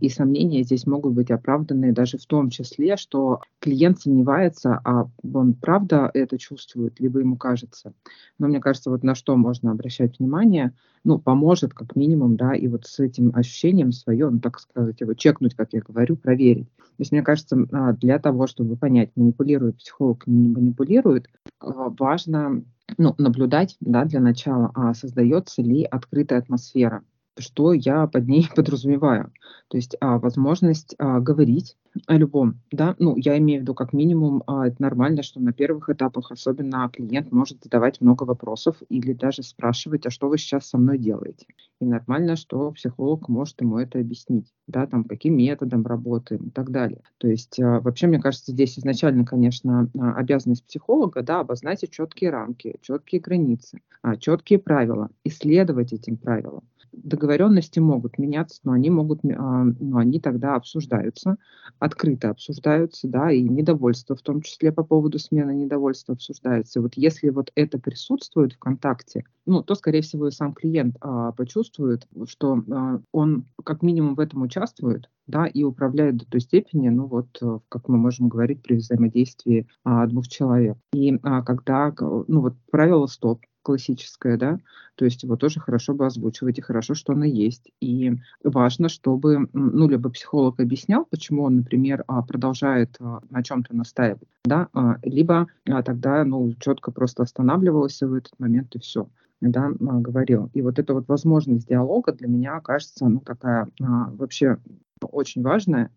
и 0.00 0.08
сомнения 0.08 0.62
здесь 0.62 0.86
могут 0.86 1.14
быть 1.14 1.30
оправданы 1.30 1.92
даже 1.92 2.18
в 2.18 2.26
том 2.26 2.50
числе, 2.50 2.96
что 2.96 3.40
клиент 3.58 4.00
сомневается, 4.00 4.80
а 4.84 5.08
он 5.32 5.54
правда 5.54 6.10
это 6.14 6.38
чувствует, 6.38 7.00
либо 7.00 7.18
ему 7.18 7.36
кажется. 7.36 7.92
Но 8.38 8.46
мне 8.46 8.60
кажется, 8.60 8.90
вот 8.90 9.02
на 9.02 9.14
что 9.14 9.36
можно 9.36 9.72
обращать 9.72 10.18
внимание, 10.18 10.72
ну, 11.02 11.18
поможет 11.18 11.74
как 11.74 11.96
минимум, 11.96 12.36
да, 12.36 12.54
и 12.54 12.68
вот 12.68 12.86
с 12.86 13.00
этим 13.00 13.32
ощущением 13.34 13.92
свое, 13.92 14.30
так 14.40 14.60
сказать, 14.60 15.00
его 15.00 15.14
чекнуть, 15.14 15.54
как 15.54 15.72
я 15.72 15.80
говорю, 15.80 16.16
проверить. 16.16 16.68
То 16.76 17.00
есть, 17.00 17.12
мне 17.12 17.22
кажется, 17.22 17.56
а, 17.72 17.92
для 17.92 18.18
того, 18.18 18.46
чтобы 18.46 18.76
понять, 18.76 19.10
манипулирует 19.16 19.78
психолог 19.78 20.26
не 20.26 20.48
манипулирует, 20.48 21.28
а, 21.60 21.90
важно 21.98 22.64
ну, 22.98 23.14
наблюдать, 23.18 23.76
да, 23.80 24.04
для 24.04 24.20
начала, 24.20 24.70
а 24.74 24.94
создается 24.94 25.60
ли 25.62 25.84
открытая 25.84 26.38
атмосфера 26.38 27.02
что 27.38 27.72
я 27.72 28.06
под 28.06 28.28
ней 28.28 28.48
подразумеваю. 28.56 29.32
То 29.68 29.76
есть 29.76 29.96
а, 30.00 30.18
возможность 30.18 30.94
а, 30.98 31.20
говорить 31.20 31.76
о 32.06 32.16
любом, 32.16 32.60
да, 32.70 32.94
ну, 32.98 33.16
я 33.16 33.38
имею 33.38 33.60
в 33.60 33.62
виду 33.62 33.74
как 33.74 33.92
минимум, 33.92 34.42
а, 34.46 34.66
это 34.68 34.76
нормально, 34.80 35.22
что 35.22 35.40
на 35.40 35.52
первых 35.52 35.88
этапах 35.88 36.30
особенно 36.30 36.88
клиент 36.92 37.32
может 37.32 37.62
задавать 37.64 38.00
много 38.00 38.24
вопросов 38.24 38.76
или 38.88 39.12
даже 39.12 39.42
спрашивать, 39.42 40.06
а 40.06 40.10
что 40.10 40.28
вы 40.28 40.38
сейчас 40.38 40.66
со 40.66 40.78
мной 40.78 40.98
делаете. 40.98 41.46
И 41.80 41.84
нормально, 41.84 42.36
что 42.36 42.70
психолог 42.72 43.28
может 43.28 43.60
ему 43.60 43.78
это 43.78 43.98
объяснить, 43.98 44.52
да, 44.66 44.86
там, 44.86 45.04
каким 45.04 45.36
методом 45.36 45.86
работаем 45.86 46.48
и 46.48 46.50
так 46.50 46.70
далее. 46.70 47.02
То 47.18 47.28
есть 47.28 47.58
а, 47.60 47.80
вообще, 47.80 48.06
мне 48.06 48.20
кажется, 48.20 48.52
здесь 48.52 48.78
изначально, 48.78 49.24
конечно, 49.24 49.90
а, 49.98 50.14
обязанность 50.14 50.66
психолога, 50.66 51.22
да, 51.22 51.40
обозначить 51.40 51.90
четкие 51.90 52.30
рамки, 52.30 52.76
четкие 52.82 53.20
границы, 53.20 53.80
а, 54.02 54.16
четкие 54.16 54.58
правила, 54.58 55.10
исследовать 55.24 55.92
этим 55.92 56.16
правилам 56.16 56.64
договоренности 56.96 57.78
могут 57.78 58.18
меняться, 58.18 58.60
но 58.64 58.72
они 58.72 58.90
могут, 58.90 59.20
а, 59.24 59.64
но 59.64 59.98
они 59.98 60.20
тогда 60.20 60.54
обсуждаются, 60.56 61.36
открыто 61.78 62.30
обсуждаются, 62.30 63.08
да, 63.08 63.30
и 63.30 63.42
недовольство 63.42 64.16
в 64.16 64.22
том 64.22 64.42
числе 64.42 64.72
по 64.72 64.84
поводу 64.84 65.18
смены 65.18 65.54
недовольства 65.54 66.14
обсуждается. 66.14 66.80
Вот 66.80 66.94
если 66.96 67.30
вот 67.30 67.50
это 67.54 67.78
присутствует 67.78 68.54
в 68.54 68.58
контакте, 68.58 69.24
ну, 69.46 69.62
то, 69.62 69.74
скорее 69.74 70.02
всего, 70.02 70.28
и 70.28 70.32
сам 70.32 70.52
клиент 70.52 70.96
а, 71.00 71.32
почувствует, 71.32 72.06
что 72.26 72.62
а, 72.70 73.00
он 73.12 73.46
как 73.64 73.82
минимум 73.82 74.14
в 74.14 74.20
этом 74.20 74.42
участвует, 74.42 75.08
да, 75.26 75.46
и 75.46 75.62
управляет 75.62 76.16
до 76.16 76.26
той 76.26 76.40
степени, 76.40 76.88
ну 76.88 77.06
вот, 77.06 77.26
э, 77.42 77.58
как 77.68 77.88
мы 77.88 77.96
можем 77.96 78.28
говорить 78.28 78.62
при 78.62 78.76
взаимодействии 78.76 79.66
а, 79.84 80.06
двух 80.06 80.28
человек. 80.28 80.76
И 80.92 81.18
а, 81.22 81.42
когда, 81.42 81.92
ну 81.98 82.40
вот, 82.40 82.54
правило 82.70 83.06
стоп, 83.06 83.40
классическое, 83.66 84.36
да, 84.36 84.60
то 84.94 85.04
есть 85.04 85.24
его 85.24 85.36
тоже 85.36 85.58
хорошо 85.58 85.92
бы 85.92 86.06
озвучивать, 86.06 86.58
и 86.58 86.62
хорошо, 86.62 86.94
что 86.94 87.14
оно 87.14 87.24
есть. 87.24 87.72
И 87.80 88.12
важно, 88.44 88.88
чтобы, 88.88 89.48
ну, 89.52 89.88
либо 89.88 90.08
психолог 90.08 90.60
объяснял, 90.60 91.04
почему 91.04 91.42
он, 91.42 91.56
например, 91.56 92.04
а, 92.06 92.22
продолжает 92.22 92.96
а, 93.00 93.20
на 93.28 93.42
чем-то 93.42 93.74
настаивать, 93.74 94.28
да, 94.44 94.68
а, 94.72 94.98
либо 95.02 95.48
тогда, 95.84 96.24
ну, 96.24 96.54
четко 96.60 96.92
просто 96.92 97.24
останавливался 97.24 98.06
в 98.06 98.14
этот 98.14 98.38
момент 98.38 98.76
и 98.76 98.78
все 98.78 99.08
да, 99.40 99.70
говорил. 99.80 100.48
И 100.54 100.62
вот 100.62 100.78
эта 100.78 100.94
вот 100.94 101.08
возможность 101.08 101.68
диалога 101.68 102.12
для 102.12 102.28
меня 102.28 102.60
кажется, 102.60 103.08
ну, 103.08 103.18
такая 103.18 103.68
вообще 103.80 104.58
очень 105.02 105.42
важная. 105.42 105.90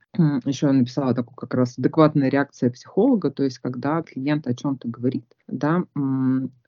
Еще 0.45 0.67
я 0.67 0.73
написала 0.73 1.13
такую 1.13 1.35
как 1.35 1.53
раз 1.53 1.77
адекватная 1.77 2.29
реакция 2.29 2.69
психолога, 2.69 3.31
то 3.31 3.43
есть 3.43 3.59
когда 3.59 4.01
клиент 4.01 4.47
о 4.47 4.53
чем-то 4.53 4.87
говорит, 4.89 5.25
да, 5.47 5.83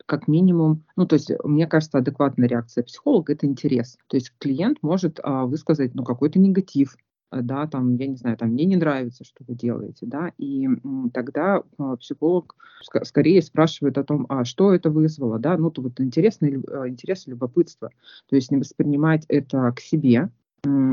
как 0.05 0.27
минимум, 0.27 0.84
ну, 0.96 1.05
то 1.05 1.15
есть, 1.15 1.31
мне 1.43 1.67
кажется, 1.67 1.98
адекватная 1.98 2.48
реакция 2.48 2.84
психолога– 2.84 3.34
это 3.34 3.46
интерес. 3.46 3.98
То 4.08 4.17
есть 4.17 4.34
клиент 4.38 4.79
может 4.81 5.20
а, 5.24 5.46
высказать, 5.46 5.96
ну, 5.96 6.03
какой-то 6.03 6.39
негатив, 6.39 6.96
да, 7.31 7.65
там, 7.67 7.96
я 7.96 8.08
не 8.08 8.17
знаю, 8.17 8.38
там, 8.38 8.50
мне 8.50 8.65
не 8.65 8.75
нравится, 8.75 9.24
что 9.24 9.43
вы 9.48 9.55
делаете, 9.55 10.05
да, 10.05 10.31
и 10.38 10.67
тогда 11.13 11.63
а, 11.77 11.96
психолог 11.96 12.55
ск- 12.84 13.05
скорее 13.05 13.41
спрашивает 13.41 13.98
о 13.98 14.03
том, 14.03 14.25
а 14.29 14.43
что 14.43 14.74
это 14.74 14.89
вызвало, 14.89 15.39
да, 15.39 15.58
ну, 15.58 15.72
то 15.72 15.81
вот 15.81 16.00
интересное, 16.01 16.62
а, 16.67 16.89
интерес, 16.89 17.27
любопытство, 17.27 17.89
то 18.29 18.36
есть 18.36 18.51
не 18.51 18.58
воспринимать 18.58 19.25
это 19.29 19.72
к 19.72 19.79
себе, 19.79 20.29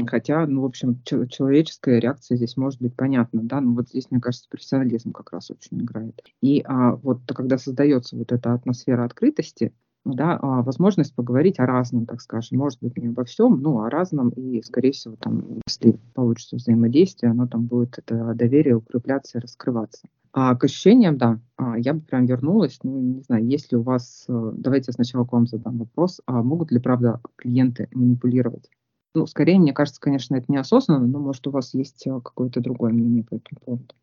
Хотя, 0.07 0.47
ну, 0.47 0.63
в 0.63 0.65
общем, 0.65 1.03
человеческая 1.05 2.01
реакция 2.01 2.37
здесь 2.37 2.57
может 2.57 2.81
быть 2.81 2.97
понятна, 2.97 3.43
да, 3.43 3.61
но 3.61 3.75
вот 3.75 3.89
здесь, 3.89 4.11
мне 4.11 4.21
кажется, 4.21 4.49
профессионализм 4.49 5.13
как 5.13 5.33
раз 5.33 5.51
очень 5.51 5.83
играет. 5.83 6.23
И 6.41 6.63
а, 6.65 6.97
вот 6.97 7.21
когда 7.27 7.59
создается 7.59 8.17
вот 8.17 8.33
эта 8.33 8.55
атмосфера 8.55 9.05
открытости, 9.05 9.73
да, 10.07 10.39
а, 10.41 10.63
возможность 10.63 11.15
поговорить 11.15 11.59
о 11.59 11.67
разном, 11.67 12.07
так 12.07 12.23
скажем, 12.23 12.59
может 12.59 12.81
быть, 12.81 12.97
не 12.97 13.09
обо 13.09 13.25
всем, 13.25 13.61
но 13.61 13.83
о 13.83 13.91
разном, 13.91 14.31
и, 14.31 14.63
скорее 14.63 14.93
всего, 14.93 15.17
там, 15.17 15.61
если 15.67 15.99
получится 16.15 16.57
взаимодействие, 16.57 17.33
оно 17.33 17.47
там 17.47 17.67
будет, 17.67 17.99
это 17.99 18.33
доверие 18.35 18.77
укрепляться 18.77 19.39
и 19.39 19.41
раскрываться. 19.43 20.09
А 20.33 20.55
к 20.55 20.65
ощущениям, 20.65 21.19
да, 21.19 21.41
а, 21.57 21.79
я 21.79 21.93
бы 21.93 22.01
прям 22.01 22.25
вернулась, 22.25 22.79
ну, 22.83 22.99
не 23.01 23.23
знаю, 23.23 23.47
если 23.47 23.77
у 23.77 23.83
вас, 23.83 24.25
э, 24.29 24.53
давайте 24.57 24.87
я 24.89 24.93
сначала 24.93 25.25
к 25.25 25.33
вам 25.33 25.47
задам 25.47 25.79
вопрос, 25.79 26.21
а 26.27 26.43
могут 26.43 26.71
ли, 26.71 26.79
правда, 26.79 27.21
клиенты 27.37 27.89
манипулировать? 27.93 28.71
Ну, 29.19 29.27
скорее, 29.27 29.59
мне 29.59 29.73
кажется, 29.73 30.01
конечно, 30.01 30.37
это 30.37 30.45
неосознанно, 30.47 31.05
но, 31.05 31.19
может, 31.19 31.45
у 31.49 31.51
вас 31.51 31.75
есть 31.75 32.07
э, 32.07 32.21
какое-то 32.23 32.61
другое 32.61 32.93
мнение 32.93 33.25
по 33.25 33.35
этому 33.35 33.61
поводу. 33.65 33.95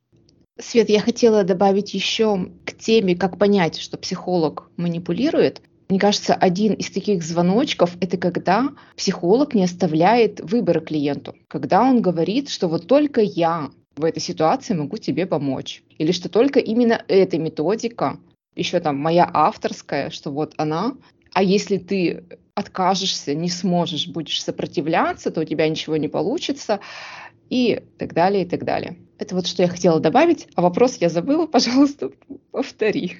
Свет, 0.59 0.89
я 0.89 0.99
хотела 0.99 1.45
добавить 1.45 1.93
еще 1.93 2.49
к 2.65 2.73
теме, 2.77 3.15
как 3.15 3.37
понять, 3.37 3.77
что 3.77 3.97
психолог 3.97 4.69
манипулирует. 4.75 5.61
Мне 5.87 5.99
кажется, 5.99 6.33
один 6.33 6.73
из 6.73 6.89
таких 6.89 7.23
звоночков– 7.23 7.95
это 8.01 8.17
когда 8.17 8.71
психолог 8.97 9.53
не 9.53 9.63
оставляет 9.63 10.41
выбора 10.41 10.81
клиенту. 10.81 11.33
Когда 11.47 11.83
он 11.83 12.01
говорит, 12.01 12.49
что 12.49 12.67
вот 12.67 12.85
только 12.85 13.21
я 13.21 13.69
в 13.95 14.03
этой 14.03 14.19
ситуации 14.19 14.73
могу 14.73 14.97
тебе 14.97 15.25
помочь. 15.25 15.81
Или 15.97 16.11
что 16.11 16.27
только 16.27 16.59
именно 16.59 17.01
эта 17.07 17.37
методика, 17.37 18.19
еще 18.53 18.81
там 18.81 18.97
моя 18.97 19.29
авторская, 19.33 20.09
что 20.09 20.31
вот 20.31 20.55
она, 20.57 20.97
а 21.33 21.41
если 21.41 21.77
ты 21.77 22.25
откажешься, 22.55 23.35
не 23.35 23.49
сможешь, 23.49 24.07
будешь 24.07 24.41
сопротивляться, 24.41 25.29
то 25.29 25.41
у 25.41 25.43
тебя 25.43 25.67
ничего 25.67 25.97
не 25.97 26.07
получится, 26.07 26.79
и 27.49 27.83
так 27.99 28.13
далее, 28.13 28.43
и 28.43 28.49
так 28.49 28.63
далее. 28.63 28.97
Это 29.19 29.35
вот 29.35 29.45
что 29.45 29.61
я 29.61 29.67
хотела 29.67 29.99
добавить, 29.99 30.47
а 30.55 30.61
вопрос 30.61 30.97
я 30.97 31.09
забыла, 31.09 31.45
пожалуйста, 31.47 32.11
повтори. 32.51 33.17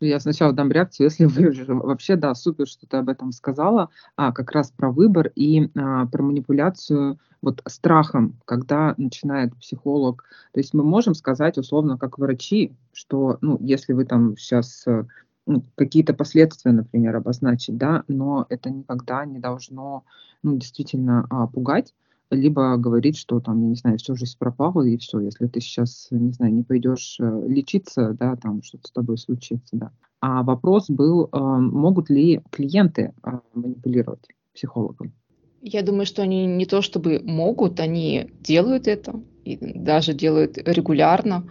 Я 0.00 0.18
сначала 0.18 0.52
дам 0.52 0.72
реакцию, 0.72 1.06
если 1.06 1.26
вы 1.26 1.52
вообще, 1.68 2.16
да, 2.16 2.34
супер, 2.34 2.66
что 2.66 2.88
ты 2.88 2.96
об 2.96 3.08
этом 3.08 3.30
сказала, 3.30 3.88
а, 4.16 4.32
как 4.32 4.50
раз 4.50 4.72
про 4.72 4.90
выбор 4.90 5.30
и 5.36 5.70
а, 5.76 6.06
про 6.06 6.22
манипуляцию 6.24 7.20
вот 7.40 7.62
страхом, 7.66 8.40
когда 8.44 8.94
начинает 8.96 9.56
психолог. 9.56 10.24
То 10.52 10.58
есть 10.58 10.74
мы 10.74 10.82
можем 10.82 11.14
сказать 11.14 11.56
условно, 11.56 11.98
как 11.98 12.18
врачи, 12.18 12.72
что, 12.92 13.38
ну, 13.40 13.58
если 13.60 13.92
вы 13.92 14.04
там 14.04 14.36
сейчас 14.36 14.84
э, 14.86 15.06
ну, 15.46 15.62
какие-то 15.74 16.14
последствия, 16.14 16.72
например, 16.72 17.16
обозначить, 17.16 17.76
да, 17.76 18.04
но 18.08 18.46
это 18.48 18.70
никогда 18.70 19.24
не 19.24 19.38
должно, 19.38 20.04
ну, 20.42 20.56
действительно 20.56 21.26
а, 21.30 21.46
пугать, 21.46 21.94
либо 22.32 22.76
говорить, 22.76 23.16
что 23.16 23.40
там, 23.40 23.60
я 23.62 23.68
не 23.68 23.74
знаю, 23.74 23.98
всю 23.98 24.16
жизнь 24.16 24.36
пропала, 24.38 24.82
и 24.82 24.96
все, 24.96 25.20
если 25.20 25.46
ты 25.46 25.60
сейчас, 25.60 26.08
не 26.10 26.32
знаю, 26.32 26.54
не 26.54 26.62
пойдешь 26.62 27.18
э, 27.20 27.44
лечиться, 27.46 28.16
да, 28.18 28.36
там 28.36 28.62
что-то 28.62 28.88
с 28.88 28.90
тобой 28.90 29.18
случится, 29.18 29.76
да. 29.76 29.90
А 30.20 30.42
вопрос 30.42 30.88
был, 30.88 31.26
э, 31.26 31.38
могут 31.38 32.08
ли 32.08 32.40
клиенты 32.50 33.12
э, 33.22 33.30
манипулировать 33.54 34.26
психологом? 34.54 35.12
Я 35.60 35.82
думаю, 35.82 36.06
что 36.06 36.22
они 36.22 36.46
не 36.46 36.64
то 36.64 36.82
чтобы 36.82 37.20
могут, 37.22 37.80
они 37.80 38.30
делают 38.40 38.88
это, 38.88 39.20
и 39.44 39.56
даже 39.78 40.14
делают 40.14 40.58
регулярно. 40.58 41.44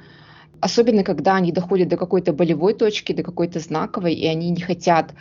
Особенно, 0.62 1.04
когда 1.04 1.36
они 1.36 1.52
доходят 1.52 1.90
до 1.90 1.98
какой-то 1.98 2.34
болевой 2.34 2.76
точки, 2.76 3.14
до 3.14 3.24
какой-то 3.24 3.60
знаковой, 3.60 4.14
и 4.14 4.28
они 4.28 4.52
не 4.52 4.62
хотят 4.62 5.14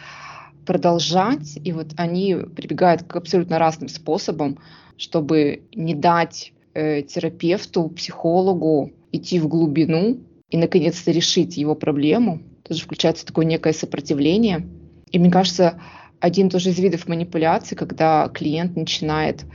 продолжать, 0.66 1.58
и 1.64 1.72
вот 1.72 1.88
они 1.96 2.36
прибегают 2.54 3.02
к 3.04 3.16
абсолютно 3.16 3.58
разным 3.58 3.88
способам, 3.88 4.58
чтобы 4.98 5.62
не 5.74 5.94
дать 5.94 6.52
э, 6.74 7.02
терапевту, 7.02 7.88
психологу 7.88 8.92
идти 9.12 9.40
в 9.40 9.48
глубину 9.48 10.20
и 10.50 10.58
наконец-то 10.58 11.10
решить 11.10 11.56
его 11.56 11.74
проблему. 11.74 12.42
Тоже 12.62 12.82
включается 12.82 13.24
такое 13.24 13.46
некое 13.46 13.72
сопротивление. 13.72 14.68
И 15.10 15.18
мне 15.18 15.30
кажется, 15.30 15.80
один 16.20 16.50
тоже 16.50 16.70
из 16.70 16.78
видов 16.78 17.08
манипуляции, 17.08 17.74
когда 17.74 18.28
клиент 18.28 18.76
начинает 18.76 19.46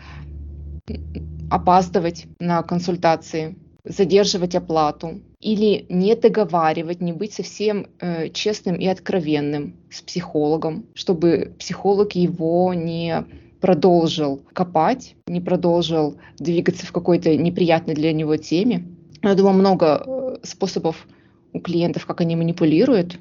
опаздывать 1.51 2.25
на 2.39 2.63
консультации, 2.63 3.55
задерживать 3.83 4.55
оплату 4.55 5.21
или 5.45 5.85
не 5.89 6.15
договаривать, 6.15 7.01
не 7.01 7.13
быть 7.13 7.33
совсем 7.33 7.85
э, 7.99 8.29
честным 8.29 8.77
и 8.77 8.87
откровенным 8.87 9.75
с 9.91 10.01
психологом, 10.01 10.87
чтобы 10.95 11.53
психолог 11.59 12.13
его 12.13 12.73
не 12.73 13.23
продолжил 13.61 14.41
копать, 14.53 15.15
не 15.27 15.41
продолжил 15.41 16.17
двигаться 16.39 16.87
в 16.87 16.91
какой-то 16.91 17.37
неприятной 17.37 17.93
для 17.93 18.11
него 18.11 18.37
теме. 18.37 18.87
Я 19.21 19.35
думаю, 19.35 19.53
много 19.53 20.03
э, 20.03 20.35
способов 20.41 21.05
у 21.53 21.59
клиентов, 21.59 22.07
как 22.07 22.21
они 22.21 22.35
манипулируют. 22.35 23.19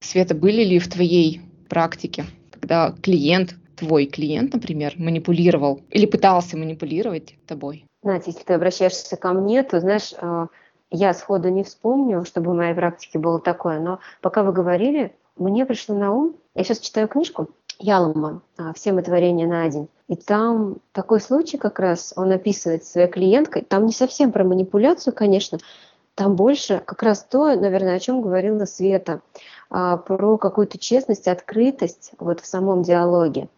Света, 0.00 0.36
были 0.36 0.62
ли 0.62 0.78
в 0.78 0.86
твоей 0.86 1.40
практике, 1.68 2.26
когда 2.52 2.94
клиент, 3.02 3.56
твой 3.74 4.06
клиент, 4.06 4.52
например, 4.52 4.94
манипулировал 4.98 5.80
или 5.90 6.06
пытался 6.06 6.56
манипулировать 6.56 7.34
тобой? 7.44 7.86
Знаете, 8.04 8.30
если 8.30 8.44
ты 8.44 8.54
обращаешься 8.54 9.16
ко 9.16 9.32
мне, 9.32 9.64
то, 9.64 9.80
знаешь, 9.80 10.14
э, 10.16 10.46
я 10.90 11.14
сходу 11.14 11.48
не 11.48 11.64
вспомню, 11.64 12.24
чтобы 12.24 12.52
в 12.52 12.54
моей 12.54 12.74
практике 12.74 13.18
было 13.18 13.40
такое, 13.40 13.80
но 13.80 13.98
пока 14.20 14.42
вы 14.42 14.52
говорили, 14.52 15.14
мне 15.36 15.66
пришло 15.66 15.94
на 15.96 16.12
ум, 16.12 16.36
я 16.54 16.64
сейчас 16.64 16.78
читаю 16.78 17.08
книжку, 17.08 17.48
Ялома 17.78 18.40
«Все 18.74 18.92
мы 18.92 19.02
творения 19.02 19.46
на 19.46 19.68
день». 19.68 19.88
И 20.08 20.16
там 20.16 20.76
такой 20.92 21.20
случай 21.20 21.58
как 21.58 21.78
раз, 21.78 22.14
он 22.16 22.32
описывает 22.32 22.84
своей 22.84 23.08
клиенткой, 23.08 23.62
там 23.62 23.86
не 23.86 23.92
совсем 23.92 24.32
про 24.32 24.44
манипуляцию, 24.44 25.12
конечно, 25.12 25.58
там 26.14 26.36
больше 26.36 26.82
как 26.86 27.02
раз 27.02 27.24
то, 27.24 27.54
наверное, 27.54 27.96
о 27.96 28.00
чем 28.00 28.22
говорила 28.22 28.64
Света, 28.64 29.20
а, 29.68 29.98
про 29.98 30.38
какую-то 30.38 30.78
честность, 30.78 31.28
открытость 31.28 32.12
вот 32.18 32.40
в 32.40 32.46
самом 32.46 32.82
диалоге. 32.82 33.48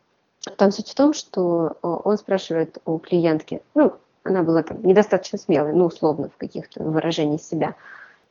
Там 0.56 0.72
суть 0.72 0.88
в 0.88 0.94
том, 0.94 1.12
что 1.12 1.76
он 1.82 2.16
спрашивает 2.16 2.78
у 2.84 2.98
клиентки, 2.98 3.62
ну, 3.74 3.92
она 4.28 4.42
была 4.42 4.62
там 4.62 4.82
недостаточно 4.82 5.38
смелой, 5.38 5.72
ну, 5.72 5.86
условно, 5.86 6.28
в 6.28 6.36
каких-то 6.36 6.82
выражениях 6.82 7.40
себя. 7.40 7.74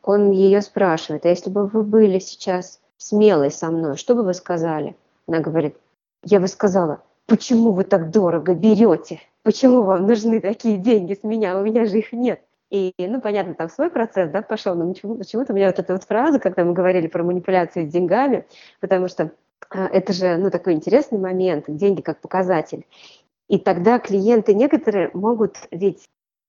Он 0.04 0.32
ее 0.32 0.62
спрашивает, 0.62 1.26
а 1.26 1.30
если 1.30 1.50
бы 1.50 1.68
вы 1.68 1.84
были 1.84 2.20
сейчас 2.20 2.80
смелой 2.98 3.52
со 3.52 3.70
мной, 3.70 3.98
что 3.98 4.16
бы 4.16 4.24
вы 4.24 4.34
сказали? 4.34 4.96
Она 5.28 5.40
говорит, 5.40 5.76
я 6.24 6.40
бы 6.40 6.48
сказала, 6.48 7.02
почему 7.26 7.72
вы 7.72 7.84
так 7.84 8.12
дорого 8.12 8.54
берете? 8.54 9.20
Почему 9.44 9.84
вам 9.84 10.08
нужны 10.08 10.40
такие 10.40 10.78
деньги 10.78 11.14
с 11.14 11.24
меня? 11.24 11.58
У 11.58 11.64
меня 11.64 11.86
же 11.86 12.00
их 12.00 12.14
нет. 12.14 12.42
И, 12.70 12.94
ну, 12.98 13.22
понятно, 13.22 13.54
там 13.54 13.70
свой 13.70 13.90
процесс, 13.90 14.30
да, 14.30 14.42
пошел, 14.42 14.76
но 14.76 14.94
почему-то, 14.94 15.54
у 15.54 15.56
меня 15.56 15.68
вот 15.68 15.80
эта 15.80 15.94
вот 15.94 16.04
фраза, 16.04 16.40
когда 16.40 16.66
мы 16.66 16.74
говорили 16.74 17.08
про 17.08 17.24
манипуляцию 17.24 17.88
с 17.88 17.92
деньгами, 17.92 18.46
потому 18.82 19.08
что 19.08 19.32
э, 19.74 19.86
это 19.86 20.12
же, 20.12 20.36
ну, 20.36 20.52
такой 20.52 20.74
интересный 20.74 21.18
момент, 21.18 21.66
деньги 21.70 22.02
как 22.02 22.20
показатель. 22.20 22.86
И 23.48 23.58
тогда 23.58 24.00
клиенты 24.00 24.54
некоторые 24.54 25.10
могут 25.14 25.58
ведь 25.72 26.08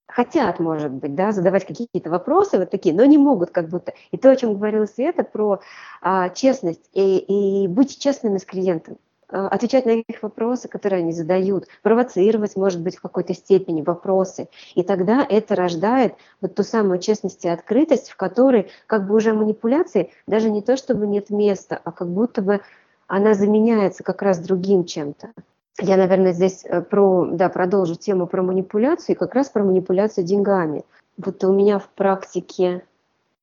хотят, 0.09 0.59
может 0.59 0.91
быть, 0.91 1.15
да, 1.15 1.33
задавать 1.33 1.67
какие-то 1.67 2.11
вопросы 2.11 2.59
вот 2.59 2.71
такие, 2.71 2.95
но 2.95 3.05
не 3.05 3.19
могут 3.19 3.51
как 3.51 3.69
будто. 3.69 3.93
И 4.11 4.17
то, 4.17 4.31
о 4.31 4.37
чем 4.37 4.55
говорила 4.55 4.87
Света, 4.87 5.23
про 5.23 5.61
а, 6.01 6.31
честность 6.31 6.89
и, 6.93 7.19
и 7.19 7.69
быть 7.69 7.99
честными 7.99 8.39
с 8.39 8.45
клиентом 8.45 8.97
а, 9.29 9.49
отвечать 9.49 9.85
на 9.85 9.91
их 9.91 10.23
вопросы, 10.23 10.67
которые 10.67 11.01
они 11.01 11.13
задают, 11.13 11.67
провоцировать, 11.83 12.57
может 12.57 12.81
быть, 12.81 12.97
в 12.97 13.03
какой-то 13.03 13.35
степени 13.35 13.83
вопросы. 13.83 14.49
И 14.75 14.83
тогда 14.83 15.25
это 15.29 15.55
рождает 15.55 16.15
вот 16.41 16.55
ту 16.55 16.63
самую 16.63 16.99
честность 17.01 17.45
и 17.45 17.49
открытость, 17.49 18.09
в 18.09 18.17
которой 18.17 18.71
как 18.87 19.07
бы 19.07 19.15
уже 19.15 19.35
манипуляции 19.35 20.11
даже 20.27 20.51
не 20.51 20.63
то, 20.63 20.79
чтобы 20.79 21.07
нет 21.07 21.29
места, 21.29 21.79
а 21.85 21.93
как 21.93 22.09
будто 22.09 22.41
бы 22.41 22.61
она 23.07 23.35
заменяется 23.35 24.03
как 24.03 24.23
раз 24.23 24.39
другим 24.39 24.85
чем-то. 24.85 25.33
Я, 25.81 25.97
наверное, 25.97 26.33
здесь 26.33 26.65
э, 26.65 26.83
про, 26.83 27.27
да, 27.31 27.49
продолжу 27.49 27.95
тему 27.95 28.27
про 28.27 28.43
манипуляцию, 28.43 29.15
и 29.15 29.19
как 29.19 29.35
раз 29.35 29.49
про 29.49 29.63
манипуляцию 29.63 30.25
деньгами. 30.25 30.85
Вот 31.17 31.43
у 31.45 31.53
меня 31.53 31.79
в 31.79 31.89
практике, 31.89 32.85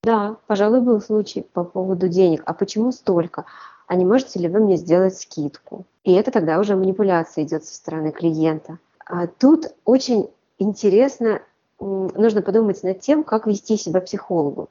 да, 0.03 0.37
пожалуй, 0.47 0.81
был 0.81 0.99
случай 1.01 1.41
по 1.41 1.63
поводу 1.63 2.09
денег. 2.09 2.43
А 2.45 2.53
почему 2.53 2.91
столько? 2.91 3.45
А 3.87 3.95
не 3.95 4.05
можете 4.05 4.39
ли 4.39 4.49
вы 4.49 4.59
мне 4.59 4.75
сделать 4.75 5.17
скидку? 5.17 5.85
И 6.03 6.13
это 6.13 6.31
тогда 6.31 6.59
уже 6.59 6.75
манипуляция 6.75 7.45
идет 7.45 7.63
со 7.63 7.75
стороны 7.75 8.11
клиента. 8.11 8.79
А 9.05 9.27
тут 9.27 9.67
очень 9.85 10.29
интересно, 10.59 11.41
нужно 11.79 12.41
подумать 12.41 12.83
над 12.83 12.99
тем, 12.99 13.23
как 13.23 13.47
вести 13.47 13.77
себя 13.77 14.01
психологу. 14.01 14.69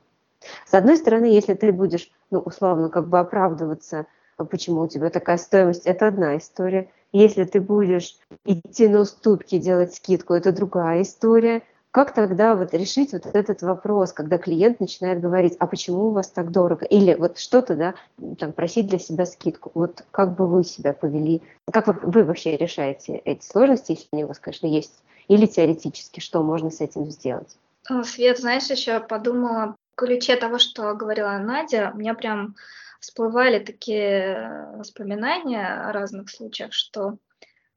С 0.67 0.75
одной 0.75 0.97
стороны, 0.97 1.27
если 1.27 1.55
ты 1.55 1.73
будешь, 1.73 2.11
ну, 2.31 2.41
условно, 2.41 2.91
как 2.91 3.09
бы 3.09 3.19
оправдываться, 3.19 4.07
почему 4.37 4.83
у 4.83 4.89
тебя 4.89 5.11
такая 5.11 5.37
стоимость, 5.37 5.87
это 5.87 6.09
одна 6.09 6.37
история. 6.37 6.91
Если 7.13 7.45
ты 7.45 7.61
будешь 7.61 8.17
идти 8.45 8.89
на 8.89 9.01
уступки, 9.01 9.59
делать 9.59 9.95
скидку, 9.95 10.35
это 10.35 10.53
другая 10.53 11.03
история. 11.03 11.63
Как 11.93 12.13
тогда 12.13 12.57
вот 12.57 12.75
решить 12.75 13.13
вот 13.13 13.27
этот 13.27 13.63
вопрос, 13.63 14.13
когда 14.13 14.37
клиент 14.37 14.81
начинает 14.81 15.21
говорить, 15.21 15.55
а 15.61 15.69
почему 15.69 16.09
у 16.09 16.11
вас 16.11 16.29
так 16.29 16.51
дорого? 16.51 16.85
Или 16.85 17.15
вот 17.15 17.39
что-то, 17.39 17.77
да, 17.77 17.95
там, 18.37 18.53
просить 18.53 18.89
для 18.89 18.99
себя 18.99 19.27
скидку. 19.27 19.71
Вот 19.75 20.05
как 20.11 20.35
бы 20.35 20.49
вы 20.49 20.65
себя 20.65 20.93
повели? 20.93 21.41
Как 21.71 21.87
вы, 21.87 21.95
вы 22.03 22.25
вообще 22.25 22.57
решаете 22.57 23.19
эти 23.19 23.45
сложности, 23.45 23.93
если 23.93 24.09
они 24.11 24.25
у 24.25 24.27
вас, 24.27 24.41
конечно, 24.41 24.67
есть? 24.67 25.05
Или 25.29 25.47
теоретически, 25.47 26.19
что 26.19 26.43
можно 26.43 26.71
с 26.71 26.81
этим 26.81 27.07
сделать? 27.07 27.57
Свет, 28.03 28.39
знаешь, 28.39 28.69
еще 28.71 28.99
подумала 28.99 29.77
в 29.93 29.97
ключе 29.97 30.35
того, 30.35 30.59
что 30.59 30.95
говорила 30.95 31.39
Надя, 31.39 31.93
у 31.95 31.99
меня 31.99 32.15
прям 32.15 32.57
всплывали 33.05 33.59
такие 33.59 34.35
э, 34.35 34.77
воспоминания 34.79 35.67
о 35.67 35.93
разных 35.93 36.31
случаях, 36.31 36.73
что, 36.73 37.19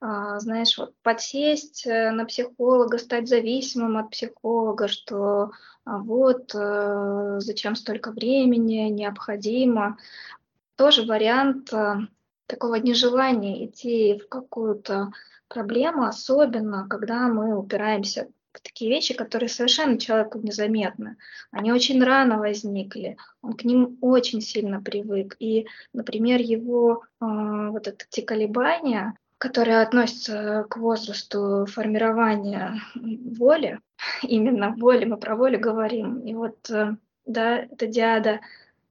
а, 0.00 0.40
знаешь, 0.40 0.78
вот 0.78 0.94
подсесть 1.02 1.86
э, 1.86 2.10
на 2.12 2.24
психолога, 2.24 2.96
стать 2.96 3.28
зависимым 3.28 3.98
от 3.98 4.10
психолога, 4.10 4.88
что 4.88 5.50
а, 5.84 5.98
вот 5.98 6.54
э, 6.54 7.36
зачем 7.40 7.76
столько 7.76 8.10
времени, 8.10 8.88
необходимо. 8.88 9.98
Тоже 10.76 11.04
вариант 11.04 11.70
такого 12.46 12.76
нежелания 12.76 13.66
идти 13.66 14.18
в 14.18 14.28
какую-то 14.28 15.10
проблему, 15.48 16.04
особенно 16.04 16.86
когда 16.88 17.28
мы 17.28 17.58
упираемся 17.58 18.28
такие 18.62 18.90
вещи, 18.90 19.14
которые 19.14 19.48
совершенно 19.48 19.98
человеку 19.98 20.38
незаметны. 20.38 21.16
Они 21.50 21.72
очень 21.72 22.02
рано 22.02 22.38
возникли, 22.38 23.16
он 23.42 23.54
к 23.54 23.64
ним 23.64 23.98
очень 24.00 24.40
сильно 24.40 24.80
привык. 24.80 25.36
И, 25.38 25.66
например, 25.92 26.40
его 26.40 27.04
э, 27.20 27.24
вот 27.24 27.88
эти 27.88 28.20
колебания, 28.20 29.14
которые 29.38 29.80
относятся 29.80 30.66
к 30.68 30.76
возрасту 30.76 31.66
формирования 31.66 32.80
воли, 32.94 33.80
именно 34.22 34.74
воли, 34.76 35.04
мы 35.04 35.16
про 35.16 35.36
волю 35.36 35.60
говорим. 35.60 36.20
И 36.20 36.34
вот, 36.34 36.70
э, 36.70 36.96
да, 37.26 37.58
это 37.58 37.86
диада 37.86 38.40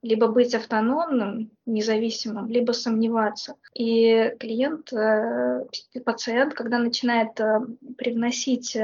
либо 0.07 0.27
быть 0.27 0.55
автономным, 0.55 1.51
независимым, 1.65 2.47
либо 2.47 2.71
сомневаться. 2.71 3.55
И 3.73 4.33
клиент, 4.39 4.91
э, 4.93 5.65
пациент, 6.05 6.53
когда 6.53 6.79
начинает 6.79 7.39
э, 7.39 7.59
привносить 7.97 8.77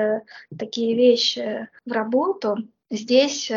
такие 0.58 0.96
вещи 0.96 1.70
в 1.86 1.92
работу, 1.92 2.58
здесь 2.90 3.50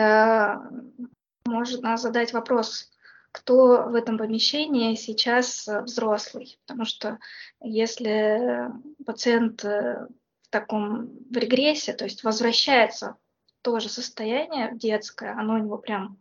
можно 1.47 1.97
задать 1.97 2.33
вопрос, 2.33 2.91
кто 3.37 3.85
в 3.89 3.95
этом 3.95 4.17
помещении 4.17 4.95
сейчас 4.95 5.69
э, 5.69 5.83
взрослый. 5.83 6.59
Потому 6.67 6.87
что 6.87 7.19
если 7.61 8.71
пациент 9.05 9.63
э, 9.63 10.09
в 10.43 10.49
таком 10.49 11.11
в 11.31 11.37
регрессе, 11.37 11.93
то 11.93 12.05
есть 12.05 12.25
возвращается 12.25 13.17
в 13.47 13.63
то 13.63 13.79
же 13.79 13.91
состояние 13.91 14.71
детское, 14.75 15.33
оно 15.33 15.55
у 15.55 15.59
него 15.59 15.77
прям 15.77 16.19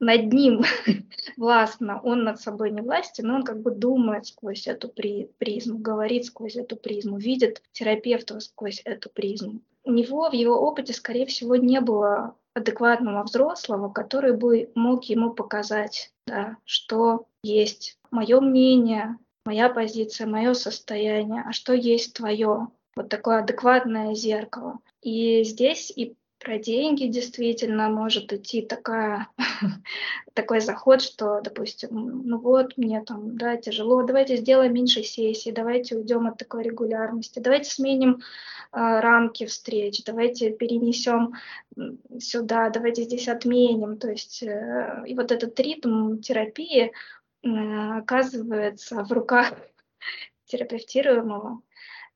над 0.00 0.32
ним 0.32 0.62
властно, 1.36 2.00
он 2.02 2.24
над 2.24 2.40
собой 2.40 2.70
не 2.70 2.80
властен, 2.80 3.26
но 3.26 3.36
он 3.36 3.42
как 3.42 3.62
бы 3.62 3.70
думает 3.70 4.26
сквозь 4.26 4.66
эту 4.66 4.88
призму, 4.88 5.78
говорит 5.78 6.26
сквозь 6.26 6.56
эту 6.56 6.76
призму, 6.76 7.18
видит 7.18 7.62
терапевта 7.72 8.40
сквозь 8.40 8.82
эту 8.84 9.10
призму. 9.10 9.60
У 9.84 9.92
него 9.92 10.28
в 10.30 10.32
его 10.32 10.54
опыте, 10.54 10.92
скорее 10.92 11.26
всего, 11.26 11.56
не 11.56 11.80
было 11.80 12.36
адекватного 12.54 13.24
взрослого, 13.24 13.90
который 13.90 14.36
бы 14.36 14.70
мог 14.74 15.04
ему 15.04 15.32
показать, 15.32 16.12
да, 16.26 16.56
что 16.64 17.26
есть 17.42 17.98
мое 18.10 18.40
мнение, 18.40 19.18
моя 19.44 19.68
позиция, 19.68 20.26
мое 20.26 20.54
состояние, 20.54 21.42
а 21.46 21.52
что 21.52 21.74
есть 21.74 22.14
твое. 22.14 22.68
Вот 22.96 23.08
такое 23.08 23.40
адекватное 23.40 24.14
зеркало. 24.14 24.78
И 25.02 25.42
здесь 25.42 25.92
и 25.94 26.14
про 26.44 26.58
деньги 26.58 27.06
действительно 27.06 27.88
может 27.88 28.32
идти 28.32 28.62
такая, 28.62 29.28
такой 30.34 30.60
заход, 30.60 31.02
что, 31.02 31.40
допустим, 31.40 32.22
ну 32.24 32.38
вот, 32.38 32.76
мне 32.76 33.02
там, 33.02 33.36
да, 33.36 33.56
тяжело, 33.56 34.02
давайте 34.02 34.36
сделаем 34.36 34.74
меньше 34.74 35.02
сессий, 35.02 35.52
давайте 35.52 35.96
уйдем 35.96 36.26
от 36.26 36.38
такой 36.38 36.62
регулярности, 36.62 37.40
давайте 37.40 37.70
сменим 37.70 38.16
э, 38.16 38.20
рамки 38.72 39.46
встреч, 39.46 40.04
давайте 40.04 40.50
перенесем 40.50 41.34
сюда, 42.20 42.70
давайте 42.70 43.04
здесь 43.04 43.26
отменим. 43.28 43.96
То 43.96 44.10
есть, 44.10 44.42
э, 44.42 45.04
и 45.06 45.14
вот 45.14 45.32
этот 45.32 45.58
ритм 45.58 46.18
терапии 46.18 46.92
э, 47.42 47.48
оказывается 47.98 49.02
в 49.02 49.10
руках 49.12 49.54
терапевтируемого. 50.44 51.62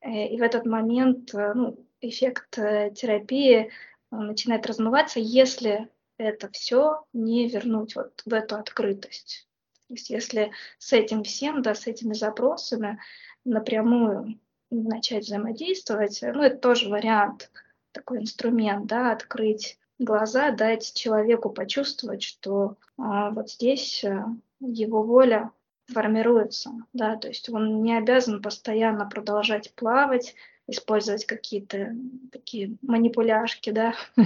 Э, 0.03 0.27
и 0.27 0.39
в 0.39 0.43
этот 0.43 0.67
момент 0.67 1.35
э, 1.35 1.55
ну, 1.55 1.79
эффект 2.01 2.59
э, 2.59 2.91
терапии 2.95 3.71
начинает 4.11 4.67
размываться, 4.67 5.21
если 5.21 5.89
это 6.17 6.51
все 6.51 7.05
не 7.13 7.49
вернуть 7.49 7.95
вот 7.97 8.23
в 8.25 8.33
эту 8.33 8.57
открытость. 8.57 9.49
То 9.87 9.95
есть 9.95 10.11
если 10.11 10.53
с 10.79 10.93
этим 10.93 11.23
всем, 11.23 11.63
да, 11.63 11.75
с 11.75 11.87
этими 11.87 12.13
запросами 12.13 13.01
напрямую 13.45 14.39
начать 14.71 15.25
взаимодействовать, 15.25 16.21
ну, 16.23 16.43
это 16.43 16.59
тоже 16.59 16.91
вариант, 16.91 17.51
такой 17.93 18.21
инструмент, 18.21 18.87
да, 18.87 19.13
открыть 19.13 19.79
глаза, 19.99 20.51
дать 20.51 20.93
человеку 20.95 21.51
почувствовать, 21.51 22.23
что 22.23 22.77
а, 22.99 23.31
вот 23.31 23.51
здесь 23.51 24.05
а, 24.05 24.27
его 24.61 25.03
воля 25.03 25.53
формируется, 25.87 26.71
да, 26.93 27.17
то 27.17 27.29
есть 27.29 27.49
он 27.49 27.83
не 27.83 27.97
обязан 27.97 28.43
постоянно 28.43 29.07
продолжать 29.07 29.73
плавать, 29.75 30.35
использовать 30.69 31.25
какие-то 31.25 31.97
такие 32.31 32.77
манипуляшки, 32.83 33.71
да, 33.71 33.95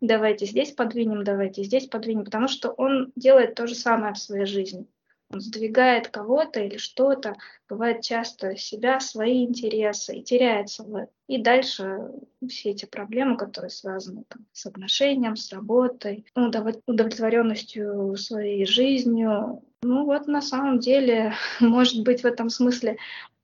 давайте 0.00 0.46
здесь 0.46 0.72
подвинем, 0.72 1.24
давайте 1.24 1.64
здесь 1.64 1.88
подвинем, 1.88 2.24
потому 2.24 2.48
что 2.48 2.70
он 2.70 3.12
делает 3.16 3.54
то 3.54 3.66
же 3.66 3.74
самое 3.74 4.14
в 4.14 4.18
своей 4.18 4.46
жизни. 4.46 4.86
Он 5.32 5.40
сдвигает 5.40 6.06
кого-то 6.08 6.60
или 6.60 6.76
что-то, 6.76 7.34
бывает 7.68 8.02
часто 8.02 8.56
себя, 8.56 9.00
свои 9.00 9.44
интересы 9.44 10.18
и 10.18 10.22
теряется 10.22 10.84
в 10.84 10.94
этом. 10.94 11.08
И 11.26 11.38
дальше 11.38 12.12
все 12.48 12.70
эти 12.70 12.84
проблемы, 12.84 13.36
которые 13.36 13.70
связаны 13.70 14.22
там, 14.28 14.46
с 14.52 14.66
отношением, 14.66 15.34
с 15.34 15.52
работой, 15.52 16.26
удовлетворенностью 16.36 18.16
своей 18.16 18.66
жизнью. 18.66 19.64
Ну 19.82 20.04
вот 20.04 20.28
на 20.28 20.42
самом 20.42 20.78
деле, 20.78 21.34
может 21.60 22.04
быть, 22.04 22.22
в 22.22 22.26
этом 22.26 22.48
смысле 22.48 22.98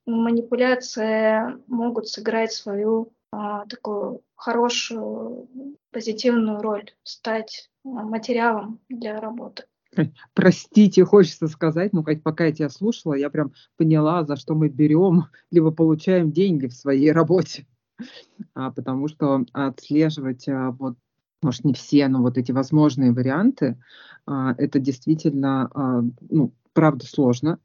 манипуляции 0.07 1.59
могут 1.67 2.09
сыграть 2.09 2.53
свою 2.53 3.13
а, 3.31 3.67
такую 3.67 4.23
хорошую, 4.35 5.49
позитивную 5.91 6.61
роль, 6.61 6.91
стать 7.03 7.71
а, 7.85 7.89
материалом 7.89 8.81
для 8.89 9.21
работы. 9.21 9.65
Простите, 10.35 11.05
хочется 11.05 11.49
сказать, 11.49 11.93
но 11.93 12.03
пока 12.03 12.47
я 12.47 12.53
тебя 12.53 12.69
слушала, 12.69 13.15
я 13.15 13.31
прям 13.31 13.53
поняла, 13.77 14.25
за 14.25 14.37
что 14.37 14.55
мы 14.55 14.69
берем, 14.69 15.25
либо 15.51 15.71
получаем 15.71 16.33
деньги 16.33 16.67
в 16.67 16.75
своей 16.75 17.13
работе. 17.13 17.67
А, 18.55 18.73
потому 18.73 19.07
что 19.07 19.45
отслеживать 19.53 20.49
а, 20.49 20.73
вот 20.73 20.97
может, 21.43 21.65
не 21.65 21.75
все, 21.75 22.09
но 22.09 22.23
вот 22.23 22.39
эти 22.39 22.53
возможные 22.53 23.13
варианты, 23.13 23.77
а, 24.27 24.55
это 24.59 24.79
действительно, 24.79 25.71
а, 25.75 26.03
ну, 26.31 26.53
правда, 26.73 27.05
сложно. 27.07 27.59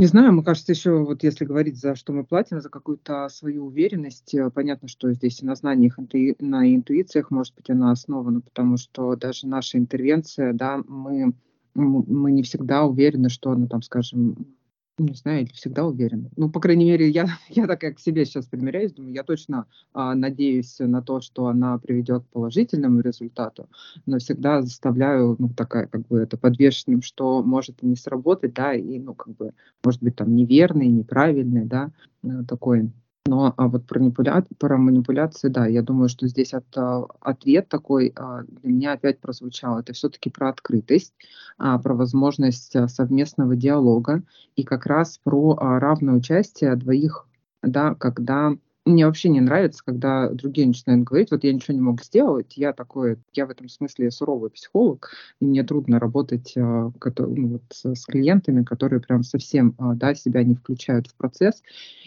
Не 0.00 0.06
знаю, 0.06 0.32
мне 0.32 0.44
кажется, 0.44 0.70
еще 0.70 1.02
вот 1.02 1.24
если 1.24 1.44
говорить, 1.44 1.76
за 1.76 1.96
что 1.96 2.12
мы 2.12 2.22
платим, 2.22 2.60
за 2.60 2.68
какую-то 2.68 3.28
свою 3.30 3.66
уверенность, 3.66 4.32
э, 4.32 4.48
понятно, 4.48 4.86
что 4.86 5.12
здесь 5.12 5.42
и 5.42 5.44
на 5.44 5.56
знаниях, 5.56 5.98
и 6.12 6.36
на 6.38 6.72
интуициях, 6.72 7.32
может 7.32 7.56
быть, 7.56 7.68
она 7.68 7.90
основана, 7.90 8.40
потому 8.40 8.76
что 8.76 9.16
даже 9.16 9.48
наша 9.48 9.76
интервенция, 9.76 10.52
да, 10.52 10.80
мы, 10.86 11.32
мы 11.74 12.30
не 12.30 12.44
всегда 12.44 12.84
уверены, 12.84 13.28
что 13.28 13.50
она 13.50 13.66
там, 13.66 13.82
скажем, 13.82 14.57
не 15.04 15.14
знаю, 15.14 15.46
всегда 15.52 15.86
уверена. 15.86 16.30
Ну, 16.36 16.50
по 16.50 16.60
крайней 16.60 16.86
мере, 16.86 17.08
я, 17.08 17.26
я 17.48 17.66
так 17.66 17.80
как 17.80 17.96
к 17.96 18.00
себе 18.00 18.24
сейчас 18.24 18.46
примеряюсь, 18.46 18.92
думаю, 18.92 19.14
я 19.14 19.22
точно 19.22 19.66
а, 19.92 20.14
надеюсь 20.14 20.76
на 20.78 21.02
то, 21.02 21.20
что 21.20 21.46
она 21.46 21.78
приведет 21.78 22.24
к 22.24 22.28
положительному 22.28 23.00
результату, 23.00 23.68
но 24.06 24.18
всегда 24.18 24.62
заставляю, 24.62 25.36
ну, 25.38 25.48
такая, 25.48 25.86
как 25.86 26.06
бы, 26.06 26.18
это 26.18 26.36
подвешенным, 26.36 27.02
что 27.02 27.42
может 27.42 27.82
и 27.82 27.86
не 27.86 27.96
сработать, 27.96 28.54
да, 28.54 28.74
и, 28.74 28.98
ну, 28.98 29.14
как 29.14 29.34
бы, 29.36 29.52
может 29.84 30.02
быть, 30.02 30.16
там, 30.16 30.34
неверный, 30.34 30.88
неправильный, 30.88 31.64
да, 31.64 31.90
э, 32.22 32.28
такой 32.48 32.90
но 33.28 33.52
а 33.56 33.68
вот 33.68 33.86
про, 33.86 34.00
манипуля... 34.00 34.44
про 34.58 34.78
манипуляции, 34.78 35.48
да, 35.48 35.66
я 35.66 35.82
думаю, 35.82 36.08
что 36.08 36.26
здесь 36.26 36.54
от, 36.54 36.64
а, 36.76 37.06
ответ 37.20 37.68
такой 37.68 38.12
а, 38.16 38.42
для 38.42 38.72
меня 38.72 38.92
опять 38.92 39.20
прозвучал. 39.20 39.78
Это 39.78 39.92
все-таки 39.92 40.30
про 40.30 40.48
открытость, 40.48 41.12
а, 41.58 41.78
про 41.78 41.94
возможность 41.94 42.74
совместного 42.88 43.54
диалога 43.54 44.22
и 44.56 44.64
как 44.64 44.86
раз 44.86 45.18
про 45.22 45.54
равное 45.56 46.14
участие 46.14 46.74
двоих, 46.76 47.26
да, 47.62 47.94
когда 47.94 48.56
мне 48.88 49.06
вообще 49.06 49.28
не 49.28 49.40
нравится, 49.40 49.82
когда 49.84 50.30
другие 50.30 50.66
начинают 50.66 51.04
говорить, 51.04 51.30
вот 51.30 51.44
я 51.44 51.52
ничего 51.52 51.74
не 51.74 51.80
могу 51.80 52.02
сделать, 52.02 52.56
я 52.56 52.72
такой, 52.72 53.18
я 53.34 53.46
в 53.46 53.50
этом 53.50 53.68
смысле 53.68 54.10
суровый 54.10 54.50
психолог, 54.50 55.10
и 55.40 55.44
мне 55.44 55.62
трудно 55.62 55.98
работать 55.98 56.54
а, 56.56 56.90
ну, 57.18 57.48
вот, 57.48 57.62
с 57.70 58.04
клиентами, 58.06 58.64
которые 58.64 59.00
прям 59.00 59.22
совсем 59.22 59.74
а, 59.78 59.94
да, 59.94 60.14
себя 60.14 60.42
не 60.42 60.54
включают 60.54 61.08
в 61.08 61.14
процесс, 61.14 61.62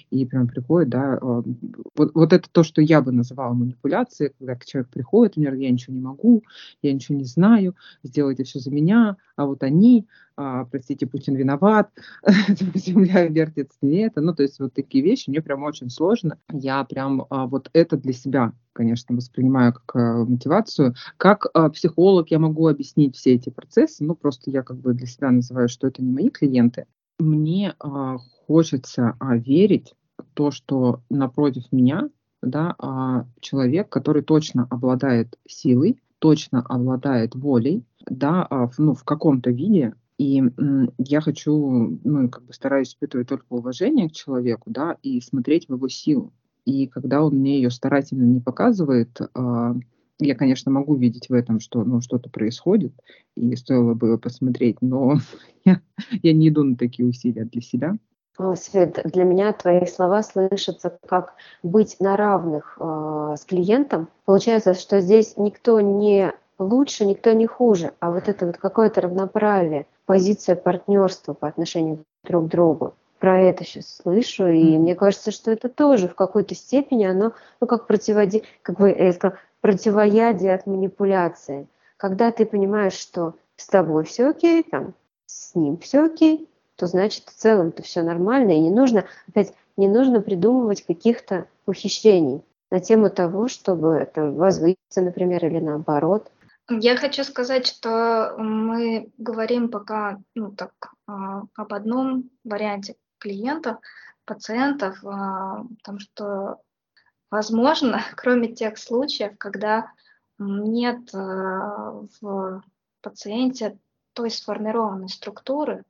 и 0.10 0.26
прям 0.26 0.48
приходят, 0.48 0.89
да, 0.89 1.17
а, 1.22 1.44
вот, 1.96 2.12
вот 2.13 2.34
это 2.34 2.50
то, 2.52 2.63
что 2.63 2.82
я 2.82 3.02
бы 3.02 3.12
называла 3.12 3.54
манипуляцией, 3.54 4.34
когда 4.38 4.58
человек 4.58 4.89
приходит, 4.89 5.38
например, 5.38 5.60
я 5.60 5.72
ничего 5.72 5.96
не 5.96 6.02
могу, 6.02 6.44
я 6.82 6.94
ничего 6.94 7.17
не 7.17 7.26
знаю, 7.26 7.76
сделайте 8.04 8.44
все 8.44 8.60
за 8.60 8.72
меня, 8.72 9.17
а 9.36 9.46
вот 9.46 9.63
они, 9.63 10.08
а, 10.36 10.65
простите, 10.65 11.08
Путин 11.08 11.36
виноват, 11.36 11.89
земля 12.76 13.28
вертится 13.28 13.78
не 13.82 14.00
это, 14.00 14.22
ну, 14.22 14.34
то 14.34 14.44
есть 14.44 14.60
вот 14.60 14.74
такие 14.74 15.04
вещи 15.04 15.30
мне 15.30 15.41
прям 15.41 15.63
очень 15.63 15.89
сложно. 15.89 16.38
Я 16.52 16.84
прям 16.84 17.26
а, 17.30 17.48
вот 17.48 17.70
это 17.74 17.98
для 17.98 18.13
себя, 18.13 18.54
конечно, 18.74 19.15
воспринимаю 19.15 19.74
как 19.74 19.96
а, 19.96 20.26
мотивацию. 20.26 20.96
Как 21.17 21.48
а, 21.54 21.70
психолог 21.70 22.32
я 22.32 22.39
могу 22.39 22.67
объяснить 22.67 23.15
все 23.15 23.34
эти 23.34 23.50
процессы, 23.50 24.04
ну, 24.04 24.15
просто 24.15 24.52
я 24.52 24.63
как 24.63 24.78
бы 24.78 24.94
для 24.94 25.08
себя 25.08 25.32
называю, 25.32 25.70
что 25.70 25.88
это 25.88 26.04
не 26.04 26.12
мои 26.12 26.30
клиенты. 26.30 26.86
Мне 27.20 27.76
а, 27.80 28.17
хочется 28.48 29.15
а, 29.20 29.38
верить 29.38 29.94
в 30.17 30.26
то, 30.34 30.52
что 30.52 31.02
напротив 31.10 31.63
меня 31.72 32.10
да, 32.41 32.76
а, 32.80 33.26
человек, 33.39 33.89
который 33.89 34.24
точно 34.24 34.67
обладает 34.70 35.38
силой, 35.48 36.00
точно 36.20 36.62
обладает 36.62 37.36
волей, 37.36 37.84
да, 38.10 38.46
а, 38.50 38.67
в, 38.67 38.80
ну, 38.80 38.94
в 38.94 39.04
каком-то 39.04 39.52
виде, 39.52 39.94
и 40.21 40.43
я 40.99 41.19
хочу, 41.19 41.99
ну, 42.03 42.29
как 42.29 42.43
бы 42.43 42.53
стараюсь 42.53 42.89
испытывать 42.89 43.27
только 43.27 43.45
уважение 43.49 44.07
к 44.07 44.12
человеку, 44.12 44.69
да, 44.69 44.97
и 45.01 45.19
смотреть 45.19 45.67
в 45.67 45.73
его 45.73 45.88
силу. 45.88 46.31
И 46.63 46.86
когда 46.86 47.23
он 47.23 47.38
мне 47.38 47.55
ее 47.55 47.71
старательно 47.71 48.23
не 48.23 48.39
показывает, 48.39 49.19
а, 49.34 49.73
я, 50.19 50.36
конечно, 50.36 50.71
могу 50.71 50.93
видеть 50.95 51.29
в 51.29 51.34
этом, 51.34 51.60
что 51.60 51.84
ну, 51.84 52.01
что-то 52.01 52.29
происходит, 52.29 52.93
и 53.36 53.55
стоило 53.55 53.95
бы 53.95 54.19
посмотреть, 54.19 54.77
но 54.81 55.15
я, 55.65 55.81
я 56.21 56.34
не 56.34 56.49
иду 56.49 56.63
на 56.65 56.77
такие 56.77 57.10
усилия 57.10 57.45
для 57.45 57.62
себя. 57.62 57.97
Свет, 58.55 58.99
для 59.03 59.23
меня 59.23 59.53
твои 59.53 59.88
слова 59.88 60.21
слышатся 60.21 60.97
как 61.07 61.34
быть 61.63 61.97
на 61.99 62.15
равных 62.15 62.77
э, 62.79 63.36
с 63.39 63.45
клиентом. 63.45 64.07
Получается, 64.25 64.73
что 64.73 65.01
здесь 65.01 65.36
никто 65.38 65.79
не 65.81 66.31
лучше, 66.60 67.05
никто 67.05 67.34
не 67.34 67.47
хуже, 67.47 67.93
а 67.99 68.12
вот 68.12 68.27
это 68.27 68.45
вот 68.45 68.57
какое-то 68.57 69.01
равноправие, 69.01 69.86
позиция 70.12 70.58
партнерства 70.58 71.34
по 71.34 71.47
отношению 71.47 72.04
друг 72.26 72.47
к 72.47 72.50
другу. 72.50 72.95
Про 73.19 73.39
это 73.39 73.63
сейчас 73.63 73.95
слышу, 73.95 74.45
и 74.45 74.78
мне 74.78 74.93
кажется, 74.93 75.32
что 75.32 75.52
это 75.52 75.69
тоже 75.69 76.10
в 76.10 76.15
какой-то 76.15 76.54
степени 76.54 77.06
оно, 77.06 77.32
ну, 77.62 77.67
как 77.67 77.88
противоди, 77.88 78.43
как 78.62 78.78
бы 78.78 78.89
я 78.89 79.13
сказала, 79.13 79.39
противоядие 79.62 80.54
от 80.54 80.67
манипуляции. 80.67 81.69
Когда 81.95 82.30
ты 82.32 82.45
понимаешь, 82.45 82.91
что 82.91 83.36
с 83.56 83.67
тобой 83.67 84.04
все 84.04 84.32
окей, 84.32 84.63
там, 84.63 84.95
с 85.28 85.56
ним 85.56 85.78
все 85.78 86.04
окей, 86.04 86.50
то 86.76 86.88
значит 86.88 87.24
в 87.30 87.34
целом-то 87.34 87.82
все 87.82 88.02
нормально, 88.02 88.52
и 88.52 88.60
не 88.60 88.69
нужно, 88.69 89.06
опять, 89.30 89.54
не 89.78 89.88
нужно 89.88 90.19
придумывать 90.19 90.86
каких-то 90.86 91.45
ухищрений 91.65 92.43
на 92.69 92.82
тему 92.82 93.10
того, 93.10 93.47
чтобы 93.47 93.93
это 93.93 94.30
возвыситься, 94.30 95.02
например, 95.02 95.45
или 95.45 95.60
наоборот. 95.60 96.30
Я 96.69 96.95
хочу 96.95 97.24
сказать, 97.24 97.67
что 97.67 98.36
мы 98.38 99.12
говорим 99.17 99.69
пока 99.69 100.19
ну, 100.36 100.52
так, 100.52 100.71
а, 101.08 101.43
об 101.56 101.74
одном 101.74 102.30
варианте 102.43 102.95
клиентов, 103.17 103.80
пациентов, 104.26 105.04
а, 105.04 105.63
потому 105.80 106.00
что, 106.00 106.62
возможно, 107.30 108.02
кроме 108.15 108.54
тех 108.54 108.78
случаев, 108.78 109.38
когда 109.38 109.91
нет 110.38 111.13
а, 111.13 112.06
в 112.21 112.63
пациенте 113.02 113.78
той 114.13 114.30
сформированной 114.30 115.10
структуры, 115.10 115.84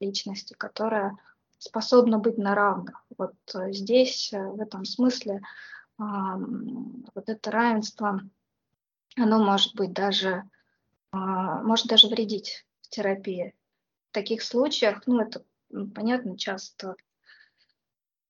личности, 0.00 0.54
которая 0.54 1.16
способна 1.58 2.18
быть 2.18 2.38
на 2.38 2.54
равных. 2.54 3.04
Вот 3.16 3.34
э, 3.54 3.72
здесь, 3.72 4.32
э, 4.32 4.42
в 4.42 4.60
этом 4.60 4.84
смысле, 4.84 5.42
вот 5.98 7.28
это 7.28 7.50
равенство, 7.52 8.20
оно 9.16 9.42
может 9.42 9.74
быть 9.74 9.92
даже, 9.92 10.44
а, 11.10 11.62
может 11.62 11.86
даже 11.86 12.08
вредить 12.08 12.66
в 12.82 12.88
терапии. 12.88 13.54
В 14.10 14.14
таких 14.14 14.42
случаях, 14.42 15.02
ну, 15.06 15.20
это 15.20 15.44
понятно, 15.94 16.36
часто 16.36 16.96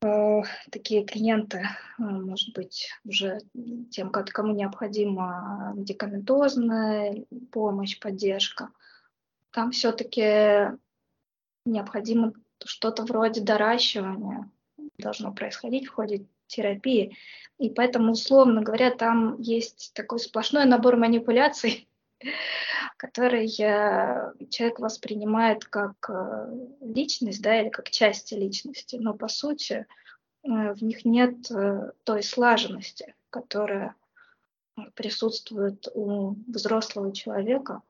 э, 0.02 0.42
такие 0.70 1.04
клиенты, 1.04 1.66
может 1.98 2.54
быть, 2.54 2.88
уже 3.04 3.40
тем, 3.90 4.10
кому 4.10 4.54
необходима 4.54 5.72
медикаментозная 5.74 7.24
помощь, 7.50 7.98
поддержка, 7.98 8.70
там 9.50 9.70
все-таки 9.70 10.76
необходимо 11.64 12.32
что-то 12.64 13.04
вроде 13.04 13.40
доращивания 13.40 14.50
должно 14.98 15.32
происходить 15.32 15.86
в 15.86 15.92
ходе 15.92 16.26
терапии. 16.52 17.16
И 17.58 17.70
поэтому, 17.70 18.12
условно 18.12 18.62
говоря, 18.62 18.90
там 18.90 19.40
есть 19.40 19.92
такой 19.94 20.18
сплошной 20.18 20.64
набор 20.64 20.96
манипуляций, 20.96 21.88
который 22.96 23.48
человек 23.48 24.78
воспринимает 24.78 25.64
как 25.64 25.94
э, 26.08 26.66
личность, 26.80 27.42
да, 27.42 27.60
или 27.60 27.68
как 27.68 27.90
часть 27.90 28.32
личности, 28.32 28.96
но 28.96 29.14
по 29.14 29.28
сути 29.28 29.86
э, 30.44 30.74
в 30.74 30.82
них 30.82 31.04
нет 31.04 31.50
э, 31.50 31.92
той 32.04 32.22
слаженности, 32.22 33.14
которая 33.30 33.94
присутствует 34.94 35.88
у 35.94 36.34
взрослого 36.48 37.12
человека. 37.12 37.82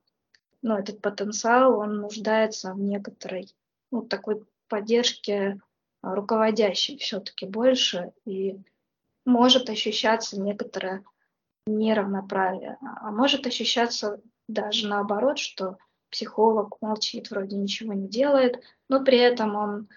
Но 0.63 0.79
этот 0.79 1.01
потенциал, 1.01 1.79
он 1.79 2.01
нуждается 2.01 2.73
в 2.75 2.81
некоторой 2.81 3.49
ну, 3.91 4.03
такой 4.03 4.45
поддержки 4.69 5.61
а, 6.03 6.15
руководящей 6.15 6.99
все-таки 6.99 7.47
больше, 7.47 8.13
и 8.25 8.59
может 9.25 9.71
ощущаться 9.71 10.41
некоторое 10.41 11.05
неравноправие, 11.67 12.77
а 12.83 13.11
может 13.13 13.47
ощущаться 13.47 14.21
даже 14.49 14.89
наоборот, 14.89 15.39
что 15.39 15.79
психолог 16.11 16.77
молчит, 16.81 17.31
вроде 17.31 17.57
ничего 17.57 17.93
не 17.93 18.09
делает, 18.09 18.63
но 18.89 19.03
при 19.03 19.19
этом 19.19 19.55
он 19.55 19.89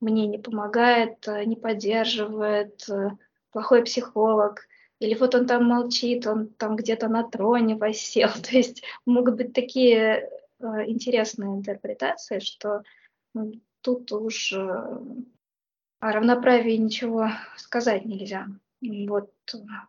мне 0.00 0.26
не 0.26 0.38
помогает, 0.38 1.26
не 1.26 1.56
поддерживает, 1.56 2.88
плохой 3.50 3.82
психолог, 3.82 4.68
или 5.00 5.14
вот 5.14 5.34
он 5.34 5.46
там 5.46 5.64
молчит, 5.64 6.26
он 6.26 6.48
там 6.48 6.76
где-то 6.76 7.08
на 7.08 7.28
троне 7.28 7.76
восел. 7.76 8.28
То 8.42 8.56
есть 8.56 8.82
могут 9.06 9.36
быть 9.36 9.52
такие 9.52 10.28
э, 10.58 10.64
интересные 10.86 11.50
интерпретации, 11.50 12.40
что 12.40 12.82
тут 13.80 14.10
уж 14.12 14.52
э, 14.52 15.00
о 16.00 16.12
равноправии 16.12 16.76
ничего 16.76 17.30
сказать 17.56 18.04
нельзя. 18.04 18.46
Вот, 18.80 19.32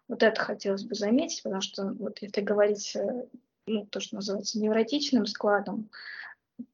вот 0.08 0.24
это 0.24 0.42
хотелось 0.42 0.84
бы 0.84 0.96
заметить, 0.96 1.44
потому 1.44 1.62
что 1.62 1.94
вот 1.94 2.20
если 2.22 2.42
говорить, 2.42 2.96
э, 2.96 3.28
ну, 3.68 3.86
то, 3.86 4.00
что 4.00 4.16
называется 4.16 4.60
невротичным 4.60 5.28
складом 5.28 5.90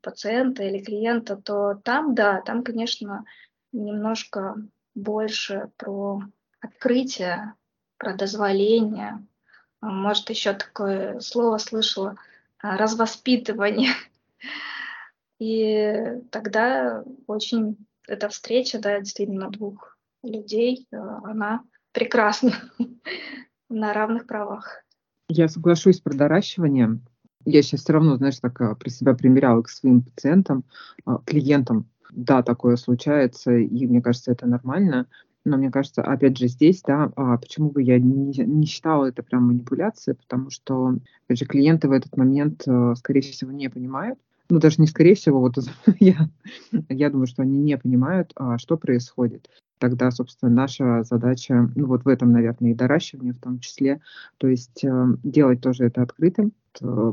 пациента 0.01 0.63
или 0.63 0.81
клиента, 0.81 1.35
то 1.35 1.75
там, 1.83 2.15
да, 2.15 2.41
там, 2.41 2.63
конечно, 2.63 3.25
немножко 3.73 4.55
больше 4.95 5.69
про 5.75 6.21
открытие, 6.61 7.53
про 7.97 8.15
дозволение. 8.15 9.25
Может, 9.81 10.29
еще 10.29 10.53
такое 10.53 11.19
слово 11.19 11.57
слышала, 11.57 12.17
развоспитывание. 12.61 13.91
И 15.39 16.21
тогда 16.31 17.03
очень 17.27 17.77
эта 18.07 18.29
встреча, 18.29 18.79
да, 18.79 18.99
действительно 18.99 19.49
двух 19.49 19.97
людей, 20.23 20.87
э, 20.91 20.97
она 20.97 21.63
прекрасна 21.91 22.51
на 23.69 23.93
равных 23.93 24.27
правах. 24.27 24.83
Я 25.29 25.47
соглашусь 25.47 25.99
про 25.99 26.13
доращивание. 26.13 26.99
Я 27.45 27.61
сейчас 27.61 27.81
все 27.81 27.93
равно, 27.93 28.17
знаешь, 28.17 28.39
так 28.39 28.59
э, 28.61 28.75
при 28.75 28.89
себя 28.89 29.13
примеряла 29.13 29.61
к 29.61 29.69
своим 29.69 30.03
пациентам, 30.03 30.63
э, 31.05 31.11
клиентам. 31.25 31.89
Да, 32.11 32.43
такое 32.43 32.77
случается, 32.77 33.51
и 33.57 33.87
мне 33.87 34.01
кажется, 34.01 34.31
это 34.31 34.45
нормально. 34.45 35.07
Но 35.43 35.57
мне 35.57 35.69
кажется, 35.69 36.01
опять 36.01 36.37
же, 36.37 36.47
здесь, 36.47 36.81
да, 36.81 37.11
а 37.15 37.37
почему 37.37 37.69
бы 37.69 37.83
я 37.83 37.99
не, 37.99 38.33
не 38.45 38.65
считала 38.65 39.05
это 39.05 39.21
прям 39.21 39.47
манипуляцией, 39.47 40.15
потому 40.17 40.49
что, 40.49 40.97
опять 41.25 41.37
же, 41.37 41.45
клиенты 41.45 41.87
в 41.87 41.91
этот 41.91 42.17
момент, 42.17 42.63
скорее 42.95 43.21
всего, 43.21 43.51
не 43.51 43.69
понимают, 43.69 44.17
ну 44.49 44.59
даже 44.59 44.79
не 44.79 44.87
скорее 44.87 45.15
всего, 45.15 45.39
вот 45.39 45.55
я, 45.99 46.29
я 46.89 47.09
думаю, 47.09 47.27
что 47.27 47.41
они 47.41 47.57
не 47.57 47.77
понимают, 47.77 48.31
а, 48.35 48.57
что 48.57 48.77
происходит. 48.77 49.49
Тогда, 49.77 50.09
собственно, 50.11 50.51
наша 50.51 51.03
задача, 51.03 51.69
ну 51.75 51.87
вот 51.87 52.05
в 52.05 52.07
этом, 52.07 52.31
наверное, 52.31 52.71
и 52.71 52.75
доращивание 52.75 53.33
в 53.33 53.39
том 53.39 53.59
числе, 53.59 53.99
то 54.37 54.47
есть 54.47 54.83
э, 54.85 55.05
делать 55.23 55.61
тоже 55.61 55.85
это 55.85 56.01
открытым. 56.01 56.53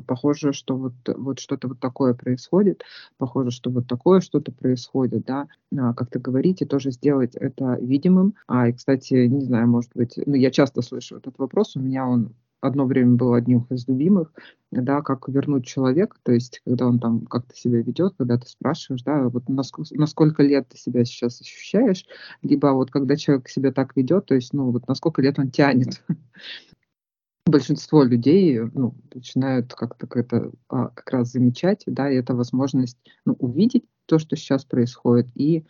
Похоже, 0.07 0.53
что 0.53 0.77
вот, 0.77 0.95
вот 1.07 1.39
что-то 1.39 1.69
вот 1.69 1.79
такое 1.79 2.15
происходит, 2.15 2.83
похоже, 3.17 3.51
что 3.51 3.71
вот 3.71 3.87
такое 3.87 4.21
что-то 4.21 4.51
происходит, 4.51 5.25
да, 5.25 5.47
а, 5.77 5.95
как-то 5.95 6.19
говорить 6.19 6.63
и 6.63 6.67
тоже 6.67 6.91
сделать 6.91 7.37
это 7.37 7.79
видимым. 7.81 8.35
А, 8.49 8.69
и, 8.69 8.73
кстати, 8.73 9.27
не 9.27 9.41
знаю, 9.41 9.69
может 9.69 9.91
быть, 9.95 10.19
ну, 10.25 10.35
я 10.35 10.51
часто 10.51 10.83
слышу 10.83 11.17
этот 11.17 11.39
вопрос, 11.39 11.77
у 11.77 11.81
меня 11.81 12.07
он 12.07 12.33
одно 12.63 12.87
время 12.87 13.17
был 13.17 13.35
одним 13.35 13.67
из 13.71 13.87
любимых, 13.89 14.33
да, 14.71 15.03
как 15.03 15.29
вернуть 15.29 15.67
человека, 15.67 16.17
то 16.23 16.33
есть 16.33 16.63
когда 16.65 16.87
он 16.87 16.99
там 17.01 17.27
как-то 17.27 17.55
себя 17.55 17.83
ведет, 17.83 18.15
когда 18.17 18.39
ты 18.39 18.47
спрашиваешь, 18.47 19.03
да, 19.03 19.29
вот 19.29 19.49
на, 19.49 19.63
на 19.91 20.07
сколько 20.07 20.43
лет 20.43 20.69
ты 20.69 20.79
себя 20.79 21.05
сейчас 21.05 21.41
ощущаешь, 21.41 22.07
либо 22.43 22.69
вот 22.69 22.91
когда 22.91 23.17
человек 23.17 23.49
себя 23.49 23.73
так 23.73 23.97
ведет, 23.97 24.27
то 24.27 24.35
есть, 24.35 24.55
ну, 24.55 24.71
вот 24.71 24.87
на 24.89 24.95
сколько 24.95 25.21
лет 25.21 25.39
он 25.39 25.51
тянет. 25.51 26.03
Большинство 27.47 28.05
людей 28.05 28.61
ну, 28.73 28.95
начинают 29.13 29.75
как-то 29.75 30.07
это 30.17 30.53
а, 30.69 30.89
как 30.89 31.11
раз 31.11 31.33
замечать, 31.33 31.83
да, 31.87 32.09
и 32.11 32.15
это 32.15 32.35
возможность 32.37 32.97
ну, 33.27 33.35
увидеть 33.41 33.85
то, 34.07 34.21
что 34.21 34.37
сейчас 34.37 34.65
происходит, 34.65 35.27
и 35.35 35.65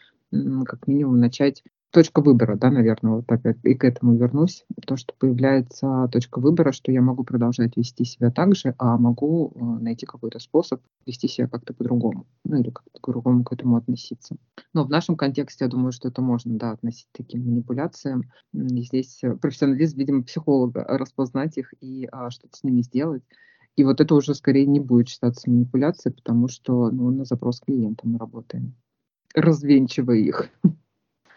как 0.64 0.86
минимум 0.86 1.20
начать 1.20 1.62
точка 1.92 2.22
выбора, 2.22 2.56
да, 2.56 2.70
наверное, 2.70 3.16
вот 3.16 3.30
опять 3.30 3.58
и 3.64 3.74
к 3.74 3.84
этому 3.84 4.16
вернусь, 4.16 4.64
то, 4.86 4.96
что 4.96 5.14
появляется 5.18 6.08
точка 6.10 6.40
выбора, 6.40 6.72
что 6.72 6.90
я 6.90 7.02
могу 7.02 7.22
продолжать 7.22 7.76
вести 7.76 8.04
себя 8.04 8.30
так 8.30 8.56
же, 8.56 8.74
а 8.78 8.96
могу 8.96 9.52
э, 9.54 9.62
найти 9.62 10.06
какой-то 10.06 10.38
способ 10.38 10.80
вести 11.06 11.28
себя 11.28 11.48
как-то 11.48 11.74
по-другому, 11.74 12.26
ну 12.44 12.60
или 12.60 12.70
как-то 12.70 12.98
по-другому 13.00 13.44
к 13.44 13.52
этому 13.52 13.76
относиться. 13.76 14.36
Но 14.72 14.84
в 14.84 14.90
нашем 14.90 15.16
контексте, 15.16 15.66
я 15.66 15.70
думаю, 15.70 15.92
что 15.92 16.08
это 16.08 16.22
можно, 16.22 16.56
да, 16.56 16.70
относить 16.72 17.08
к 17.12 17.16
таким 17.18 17.44
манипуляциям. 17.44 18.22
И 18.54 18.82
здесь 18.82 19.22
э, 19.22 19.36
профессионалист, 19.36 19.94
видимо, 19.96 20.22
психолога, 20.22 20.84
распознать 20.88 21.58
их 21.58 21.74
и 21.80 22.08
а, 22.10 22.30
что-то 22.30 22.56
с 22.56 22.64
ними 22.64 22.80
сделать. 22.80 23.22
И 23.76 23.84
вот 23.84 24.00
это 24.00 24.14
уже 24.14 24.34
скорее 24.34 24.66
не 24.66 24.80
будет 24.80 25.08
считаться 25.08 25.50
манипуляцией, 25.50 26.14
потому 26.14 26.48
что 26.48 26.90
ну, 26.90 27.10
на 27.10 27.26
запрос 27.26 27.60
клиента 27.60 28.06
мы 28.08 28.18
работаем, 28.18 28.74
развенчивая 29.34 30.16
их 30.16 30.48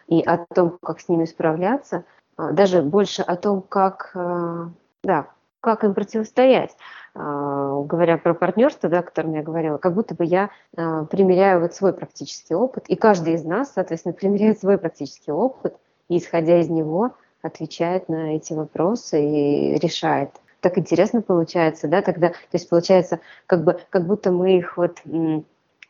и 0.08 0.22
о 0.22 0.38
том, 0.38 0.78
как 0.82 1.00
с 1.00 1.08
ними 1.08 1.24
справляться, 1.24 2.04
а, 2.36 2.52
даже 2.52 2.82
больше 2.82 3.22
о 3.22 3.36
том, 3.36 3.62
как, 3.62 4.12
э, 4.14 4.66
да, 5.04 5.28
как 5.60 5.84
им 5.84 5.94
противостоять. 5.94 6.76
а, 7.18 7.82
говоря 7.82 8.18
про 8.18 8.34
партнерство, 8.34 8.90
да, 8.90 8.98
о 8.98 9.02
котором 9.02 9.32
я 9.32 9.42
говорила, 9.42 9.78
как 9.78 9.94
будто 9.94 10.14
бы 10.14 10.24
я 10.26 10.50
а, 10.76 11.06
примеряю 11.06 11.60
вот 11.62 11.74
свой 11.74 11.94
практический 11.94 12.54
опыт, 12.54 12.84
и 12.88 12.94
каждый 12.94 13.34
из 13.34 13.44
нас, 13.44 13.72
соответственно, 13.72 14.12
примеряет 14.20 14.60
свой 14.60 14.76
практический 14.76 15.32
опыт, 15.32 15.76
и 16.08 16.18
исходя 16.18 16.60
из 16.60 16.68
него 16.68 17.12
отвечает 17.40 18.10
на 18.10 18.36
эти 18.36 18.52
вопросы 18.52 19.22
и 19.22 19.78
решает. 19.78 20.30
Так 20.60 20.76
интересно 20.78 21.22
получается, 21.22 21.88
да, 21.88 22.02
тогда, 22.02 22.30
то 22.30 22.34
есть 22.52 22.68
получается, 22.68 23.20
как 23.46 23.64
бы, 23.64 23.80
как 23.88 24.06
будто 24.06 24.30
мы 24.30 24.58
их 24.58 24.76
вот 24.76 24.98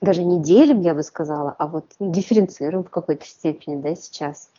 даже 0.00 0.22
не 0.22 0.42
делим, 0.42 0.80
я 0.80 0.94
бы 0.94 1.02
сказала, 1.02 1.54
а 1.58 1.66
вот 1.66 1.86
дифференцируем 2.00 2.84
в 2.84 2.90
какой-то 2.90 3.26
степени, 3.26 3.80
да, 3.80 3.94
сейчас 3.94 4.50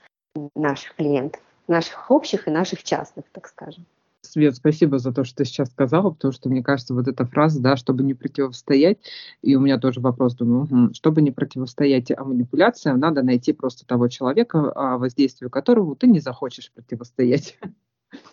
наших 0.55 0.95
клиентов, 0.95 1.41
наших 1.67 2.09
общих 2.11 2.47
и 2.47 2.51
наших 2.51 2.83
частных, 2.83 3.25
так 3.31 3.47
скажем. 3.47 3.85
Свет, 4.21 4.55
спасибо 4.55 4.99
за 4.99 5.13
то, 5.13 5.23
что 5.23 5.37
ты 5.37 5.45
сейчас 5.45 5.69
сказала, 5.69 6.09
потому 6.09 6.31
что 6.31 6.49
мне 6.49 6.61
кажется, 6.61 6.93
вот 6.93 7.07
эта 7.07 7.25
фраза, 7.25 7.61
да, 7.61 7.77
чтобы 7.77 8.03
не 8.03 8.13
противостоять, 8.13 8.97
и 9.41 9.55
у 9.55 9.61
меня 9.61 9.77
тоже 9.77 10.01
вопрос, 10.01 10.35
думаю, 10.35 10.63
угу, 10.63 10.93
чтобы 10.93 11.21
не 11.21 11.31
противостоять 11.31 12.11
а 12.11 12.23
манипуляциям, 12.23 12.99
надо 12.99 13.23
найти 13.23 13.53
просто 13.53 13.85
того 13.85 14.09
человека, 14.09 14.71
а 14.75 14.97
воздействию 14.97 15.49
которого 15.49 15.95
ты 15.95 16.07
не 16.07 16.19
захочешь 16.19 16.71
противостоять. 16.73 17.57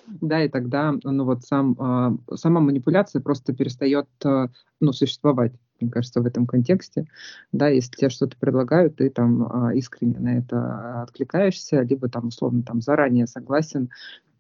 Да, 0.07 0.45
и 0.45 0.49
тогда, 0.49 0.95
ну 1.03 1.25
вот 1.25 1.43
сам, 1.43 1.75
а, 1.81 2.17
сама 2.37 2.61
манипуляция 2.61 3.21
просто 3.21 3.53
перестает, 3.53 4.07
а, 4.25 4.49
ну, 4.81 4.93
существовать, 4.93 5.53
мне 5.81 5.91
кажется, 5.91 6.21
в 6.21 6.27
этом 6.27 6.47
контексте. 6.47 7.07
Да, 7.53 7.69
если 7.69 7.97
тебе 7.97 8.11
что-то 8.11 8.37
предлагают, 8.37 8.97
ты 8.97 9.11
там 9.11 9.71
искренне 9.73 10.19
на 10.19 10.39
это 10.39 11.03
откликаешься, 11.03 11.83
либо 11.83 12.09
там 12.09 12.29
условно 12.29 12.63
там 12.63 12.81
заранее 12.81 13.27
согласен 13.27 13.91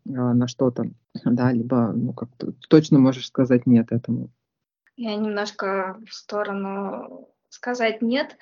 а, 0.07 0.35
на 0.35 0.49
что-то, 0.49 0.91
да, 1.25 1.53
либо 1.53 1.93
ну, 1.93 2.13
как 2.13 2.29
-то, 2.39 2.55
точно 2.69 2.99
можешь 2.99 3.27
сказать 3.27 3.67
нет 3.67 3.91
этому. 3.91 4.31
Я 4.97 5.17
немножко 5.17 5.99
в 6.07 6.15
сторону 6.15 7.29
сказать 7.49 8.03
нет. 8.03 8.37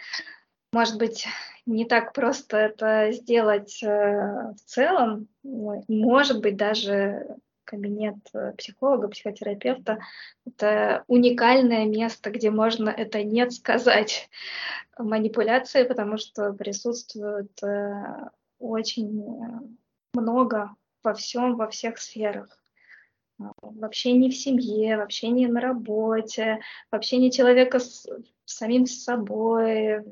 Может 0.73 0.99
быть, 0.99 1.27
не 1.67 1.85
так 1.85 2.13
просто 2.13 2.57
это 2.57 3.13
сделать 3.13 3.83
э, 3.83 4.53
в 4.55 4.61
целом. 4.65 5.29
Может 5.43 6.41
быть, 6.41 6.57
даже 6.57 7.37
кабинет 7.65 8.17
э, 8.35 8.53
психолога, 8.53 9.09
психотерапевта– 9.09 9.99
это 10.47 11.05
уникальное 11.07 11.87
место, 11.87 12.31
где 12.31 12.51
можно 12.51 12.89
это 12.91 13.23
«нет» 13.23 13.53
сказать 13.53 14.29
манипуляции, 14.99 15.85
потому 15.85 16.19
что 16.19 16.53
присутствует 16.53 17.63
э, 17.63 18.31
очень 18.59 19.25
много 20.15 20.75
во 21.03 21.15
всем, 21.15 21.57
во 21.57 21.69
всех 21.69 21.99
сферах. 21.99 22.63
А, 23.41 23.53
в 23.61 23.85
общении 23.85 24.31
в 24.31 24.37
семье, 24.37 24.97
в 24.97 25.01
общении 25.01 25.47
на 25.47 25.61
работе, 25.61 26.61
в 26.91 26.95
общении 26.95 27.31
человека 27.31 27.79
с 27.79 28.07
самим 28.45 28.87
собой, 28.87 30.05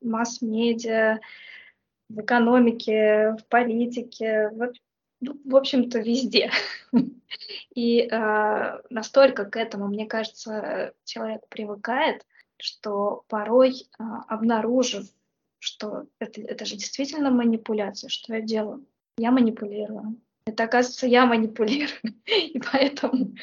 масс-медиа, 0.00 1.18
в 2.08 2.20
экономике, 2.20 3.36
в 3.38 3.46
политике, 3.48 4.50
в, 4.50 4.72
ну, 5.20 5.40
в 5.44 5.56
общем-то, 5.56 5.98
везде. 5.98 6.50
И 7.74 8.00
э, 8.00 8.80
настолько 8.90 9.44
к 9.44 9.56
этому, 9.56 9.88
мне 9.88 10.06
кажется, 10.06 10.92
человек 11.04 11.46
привыкает, 11.48 12.26
что 12.58 13.24
порой, 13.28 13.72
э, 13.72 14.02
обнаружив, 14.28 15.06
что 15.58 16.06
это, 16.18 16.40
это 16.40 16.64
же 16.64 16.76
действительно 16.76 17.30
манипуляция, 17.30 18.08
что 18.08 18.34
я 18.34 18.40
делаю? 18.40 18.86
Я 19.18 19.30
манипулирую 19.30 20.16
это, 20.50 20.64
оказывается, 20.64 21.06
я 21.06 21.26
манипулирую. 21.26 21.88
И 22.26 22.60
поэтому 22.72 23.34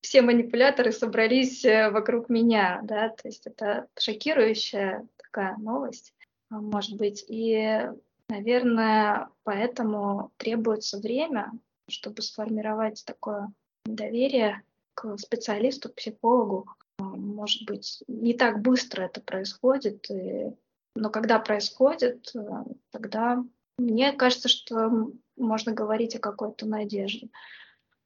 все 0.00 0.22
манипуляторы 0.22 0.92
собрались 0.92 1.64
э, 1.64 1.90
вокруг 1.90 2.28
меня, 2.28 2.80
да, 2.82 3.08
то 3.08 3.28
есть 3.28 3.46
это 3.46 3.86
шокирующая 3.98 5.06
такая 5.16 5.56
новость, 5.58 6.12
а, 6.50 6.60
может 6.60 6.96
быть, 6.96 7.24
и, 7.28 7.88
наверное, 8.32 9.28
поэтому 9.44 10.32
требуется 10.38 10.98
время, 10.98 11.52
чтобы 11.88 12.22
сформировать 12.22 13.04
такое 13.04 13.52
доверие 13.84 14.62
к 14.94 15.18
специалисту, 15.18 15.90
к 15.90 15.96
психологу. 15.96 16.66
А, 16.98 17.02
может 17.02 17.66
быть, 17.66 18.02
не 18.08 18.32
так 18.34 18.62
быстро 18.62 19.02
это 19.02 19.20
происходит, 19.20 20.10
и... 20.10 20.50
но 20.94 21.10
когда 21.10 21.38
происходит, 21.38 22.30
э, 22.34 22.64
тогда 22.90 23.44
мне 23.78 24.12
кажется, 24.12 24.48
что 24.48 25.10
можно 25.36 25.72
говорить 25.72 26.16
о 26.16 26.20
какой-то 26.20 26.66
надежде. 26.66 27.28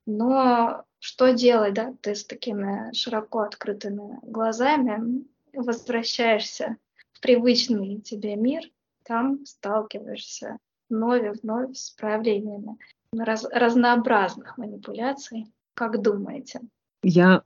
Но 0.07 0.85
что 0.99 1.33
делать, 1.33 1.75
да, 1.75 1.95
ты 2.01 2.15
с 2.15 2.25
такими 2.25 2.93
широко 2.95 3.41
открытыми 3.41 4.19
глазами 4.23 5.25
возвращаешься 5.53 6.77
в 7.13 7.21
привычный 7.21 8.01
тебе 8.01 8.37
мир, 8.37 8.71
там 9.07 9.45
сталкиваешься 9.45 10.59
вновь 10.89 11.25
и 11.25 11.41
вновь 11.43 11.77
с 11.77 11.91
проявлениями 11.91 12.77
раз, 13.13 13.47
разнообразных 13.53 14.59
манипуляций. 14.59 15.47
Как 15.75 16.01
думаете? 16.01 16.61
Я, 17.03 17.43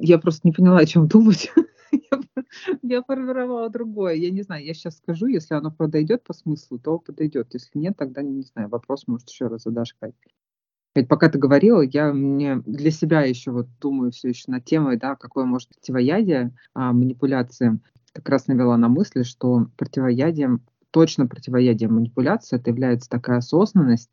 я 0.00 0.18
просто 0.18 0.46
не 0.46 0.52
поняла, 0.52 0.78
о 0.78 0.86
чем 0.86 1.08
думать. 1.08 1.50
я 2.82 3.02
формировала 3.02 3.70
другое. 3.70 4.14
Я 4.14 4.30
не 4.30 4.42
знаю, 4.42 4.64
я 4.64 4.74
сейчас 4.74 4.98
скажу, 4.98 5.26
если 5.26 5.54
оно 5.54 5.70
подойдет 5.70 6.24
по 6.24 6.32
смыслу, 6.32 6.78
то 6.78 6.98
подойдет. 6.98 7.48
Если 7.54 7.78
нет, 7.78 7.96
тогда 7.96 8.22
не 8.22 8.42
знаю, 8.42 8.68
вопрос, 8.68 9.06
может, 9.06 9.28
еще 9.28 9.46
раз 9.46 9.62
задашь, 9.62 9.94
Кать. 9.98 10.14
Ведь 10.94 11.08
пока 11.08 11.28
ты 11.28 11.38
говорила, 11.38 11.80
я 11.80 12.12
мне 12.12 12.62
для 12.66 12.92
себя 12.92 13.22
еще 13.22 13.50
вот 13.50 13.66
думаю 13.80 14.12
все 14.12 14.28
еще 14.28 14.44
над 14.46 14.64
темой, 14.64 14.96
да, 14.96 15.16
какое 15.16 15.44
может 15.44 15.70
противоядие 15.70 16.56
а, 16.72 16.92
манипуляции. 16.92 17.80
Как 18.12 18.28
раз 18.28 18.46
навела 18.46 18.76
на 18.76 18.88
мысли, 18.88 19.24
что 19.24 19.66
противоядием, 19.76 20.62
точно 20.94 21.26
противоядием 21.26 21.94
манипуляции 21.94 22.56
это 22.56 22.70
является 22.70 23.10
такая 23.10 23.38
осознанность 23.38 24.10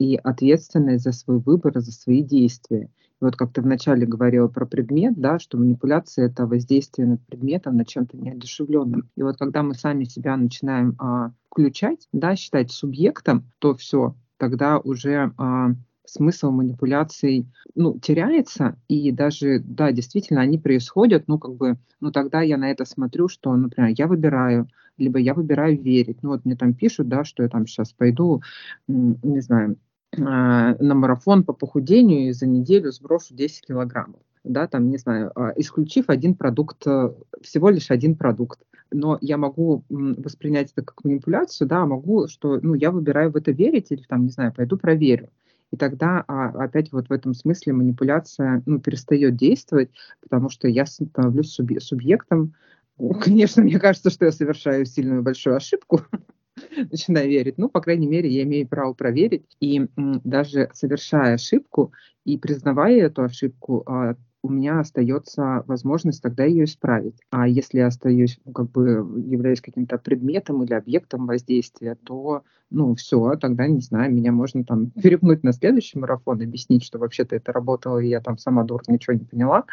и 0.00 0.16
ответственность 0.16 1.04
за 1.04 1.12
свой 1.12 1.38
выбор, 1.38 1.78
за 1.80 1.92
свои 1.92 2.22
действия 2.22 2.90
вот 3.24 3.36
как 3.36 3.52
ты 3.52 3.62
вначале 3.62 4.06
говорила 4.06 4.48
про 4.48 4.66
предмет, 4.66 5.14
да, 5.16 5.38
что 5.38 5.58
манипуляция– 5.58 6.26
это 6.28 6.46
воздействие 6.46 7.08
над 7.08 7.26
предметом, 7.26 7.76
над 7.76 7.88
чем-то 7.88 8.16
неодушевленным. 8.16 9.08
И 9.16 9.22
вот 9.22 9.38
когда 9.38 9.62
мы 9.62 9.74
сами 9.74 10.04
себя 10.04 10.36
начинаем 10.36 10.94
а, 10.98 11.32
включать, 11.50 12.08
да, 12.12 12.36
считать 12.36 12.70
субъектом, 12.70 13.50
то 13.58 13.74
все, 13.74 14.14
тогда 14.36 14.78
уже 14.78 15.32
а, 15.38 15.70
смысл 16.04 16.50
манипуляций 16.50 17.46
ну, 17.74 17.98
теряется, 17.98 18.76
и 18.88 19.10
даже, 19.10 19.60
да, 19.60 19.92
действительно, 19.92 20.40
они 20.40 20.58
происходят, 20.58 21.24
ну, 21.26 21.38
как 21.38 21.54
бы, 21.54 21.76
ну, 22.00 22.12
тогда 22.12 22.42
я 22.42 22.56
на 22.56 22.70
это 22.70 22.84
смотрю, 22.84 23.28
что, 23.28 23.54
например, 23.54 23.94
я 23.96 24.06
выбираю, 24.06 24.68
либо 24.98 25.18
я 25.18 25.34
выбираю 25.34 25.80
верить. 25.80 26.22
Ну, 26.22 26.30
вот 26.30 26.44
мне 26.44 26.56
там 26.56 26.74
пишут, 26.74 27.08
да, 27.08 27.24
что 27.24 27.42
я 27.42 27.48
там 27.48 27.66
сейчас 27.66 27.92
пойду, 27.92 28.42
не 28.86 29.40
знаю, 29.40 29.76
а, 30.18 30.76
на 30.78 30.94
марафон 30.94 31.44
по 31.44 31.52
похудению 31.52 32.28
и 32.28 32.32
за 32.32 32.46
неделю 32.46 32.92
сброшу 32.92 33.34
10 33.34 33.66
килограммов. 33.66 34.20
Да, 34.44 34.66
там, 34.66 34.90
не 34.90 34.98
знаю, 34.98 35.32
а, 35.34 35.52
исключив 35.56 36.04
один 36.08 36.34
продукт, 36.34 36.86
э, 36.86 37.14
всего 37.40 37.70
лишь 37.70 37.90
один 37.90 38.14
продукт. 38.14 38.60
Но 38.92 39.18
я 39.22 39.38
могу 39.38 39.84
воспринять 39.88 40.70
это 40.72 40.82
как 40.82 41.02
манипуляцию, 41.02 41.66
да, 41.66 41.86
могу, 41.86 42.28
что, 42.28 42.60
ну, 42.60 42.74
я 42.74 42.90
выбираю 42.90 43.32
в 43.32 43.36
это 43.36 43.50
верить 43.50 43.90
или, 43.90 44.02
там, 44.02 44.24
не 44.24 44.30
знаю, 44.30 44.52
пойду 44.54 44.76
проверю. 44.76 45.30
И 45.74 45.76
тогда 45.76 46.24
а, 46.28 46.50
опять 46.50 46.92
вот 46.92 47.08
в 47.08 47.12
этом 47.12 47.34
смысле 47.34 47.72
манипуляция 47.72 48.62
ну, 48.64 48.78
перестает 48.78 49.34
действовать, 49.34 49.90
потому 50.20 50.48
что 50.48 50.68
я 50.68 50.86
становлюсь 50.86 51.50
субъектом. 51.80 52.54
Конечно, 53.20 53.64
мне 53.64 53.80
кажется, 53.80 54.10
что 54.10 54.24
я 54.24 54.30
совершаю 54.30 54.86
сильную 54.86 55.24
большую 55.24 55.56
ошибку, 55.56 56.02
начинаю 56.92 57.28
верить. 57.28 57.58
Ну, 57.58 57.68
по 57.68 57.80
крайней 57.80 58.06
мере, 58.06 58.30
я 58.30 58.44
имею 58.44 58.68
право 58.68 58.92
проверить. 58.92 59.56
И 59.58 59.88
даже 59.96 60.70
совершая 60.74 61.34
ошибку 61.34 61.92
и 62.24 62.38
признавая 62.38 63.06
эту 63.06 63.24
ошибку, 63.24 63.82
а, 63.84 64.14
у 64.44 64.50
меня 64.50 64.80
остается 64.80 65.64
возможность 65.66 66.22
тогда 66.22 66.44
ее 66.44 66.64
исправить. 66.64 67.16
А 67.30 67.48
если 67.48 67.78
я 67.78 67.86
остаюсь, 67.86 68.38
ну, 68.44 68.52
как 68.52 68.70
бы 68.70 68.82
являюсь 69.26 69.62
каким-то 69.62 69.96
предметом 69.96 70.62
или 70.62 70.74
объектом 70.74 71.26
воздействия, 71.26 71.94
то, 72.04 72.42
ну, 72.68 72.94
все, 72.94 73.36
тогда, 73.36 73.66
не 73.66 73.80
знаю, 73.80 74.12
меня 74.12 74.32
можно 74.32 74.62
там 74.62 74.90
перепнуть 75.02 75.44
на 75.44 75.54
следующий 75.54 75.98
марафон, 75.98 76.42
объяснить, 76.42 76.84
что 76.84 76.98
вообще-то 76.98 77.34
это 77.34 77.52
работало, 77.52 77.98
и 78.00 78.08
я 78.08 78.20
там 78.20 78.36
сама 78.36 78.64
дур 78.64 78.82
ничего 78.86 79.14
не 79.14 79.24
поняла, 79.24 79.64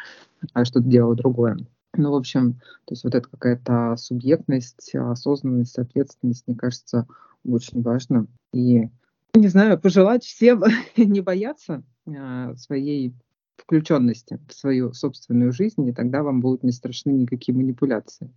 а 0.53 0.63
что-то 0.63 0.88
делала 0.88 1.15
другое. 1.15 1.57
Ну, 1.97 2.11
в 2.11 2.15
общем, 2.15 2.53
то 2.86 2.93
есть 2.93 3.03
вот 3.03 3.13
эта 3.13 3.28
какая-то 3.28 3.97
субъектность, 3.97 4.95
осознанность, 4.95 5.78
ответственность, 5.80 6.45
мне 6.47 6.55
кажется, 6.55 7.07
очень 7.45 7.82
важно. 7.82 8.26
И, 8.53 8.88
не 9.34 9.47
знаю, 9.49 9.78
пожелать 9.78 10.24
всем 10.24 10.63
не 10.95 11.19
бояться 11.19 11.84
а, 12.07 12.55
своей 12.55 13.13
включенности 13.62 14.39
в 14.47 14.53
свою 14.53 14.93
собственную 14.93 15.51
жизнь, 15.51 15.88
и 15.88 15.93
тогда 15.93 16.24
вам 16.24 16.41
будут 16.41 16.64
не 16.64 16.72
страшны 16.72 17.12
никакие 17.12 17.55
манипуляции. 17.55 18.32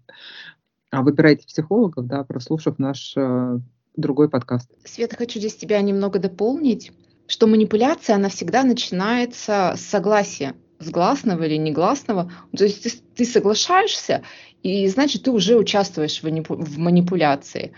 А 0.90 1.02
выбирайте 1.02 1.46
психологов, 1.46 2.06
да, 2.06 2.22
прослушав 2.24 2.78
наш 2.78 3.14
э, 3.16 3.58
другой 3.96 4.28
подкаст. 4.28 4.70
Света, 4.84 5.16
хочу 5.16 5.38
здесь 5.38 5.56
тебя 5.56 5.80
немного 5.80 6.18
дополнить, 6.18 6.92
что 7.26 7.46
манипуляция, 7.46 8.16
она 8.16 8.28
всегда 8.28 8.62
начинается 8.62 9.74
с 9.76 9.80
согласия 9.80 10.54
с 10.78 10.90
гласного 10.90 11.44
или 11.44 11.56
негласного. 11.56 12.30
То 12.56 12.64
есть 12.64 12.82
ты, 12.82 12.90
ты 13.16 13.24
соглашаешься, 13.24 14.22
и 14.62 14.86
значит, 14.88 15.22
ты 15.22 15.30
уже 15.30 15.56
участвуешь 15.56 16.22
в, 16.22 16.26
в 16.26 16.78
манипуляции. 16.78 17.72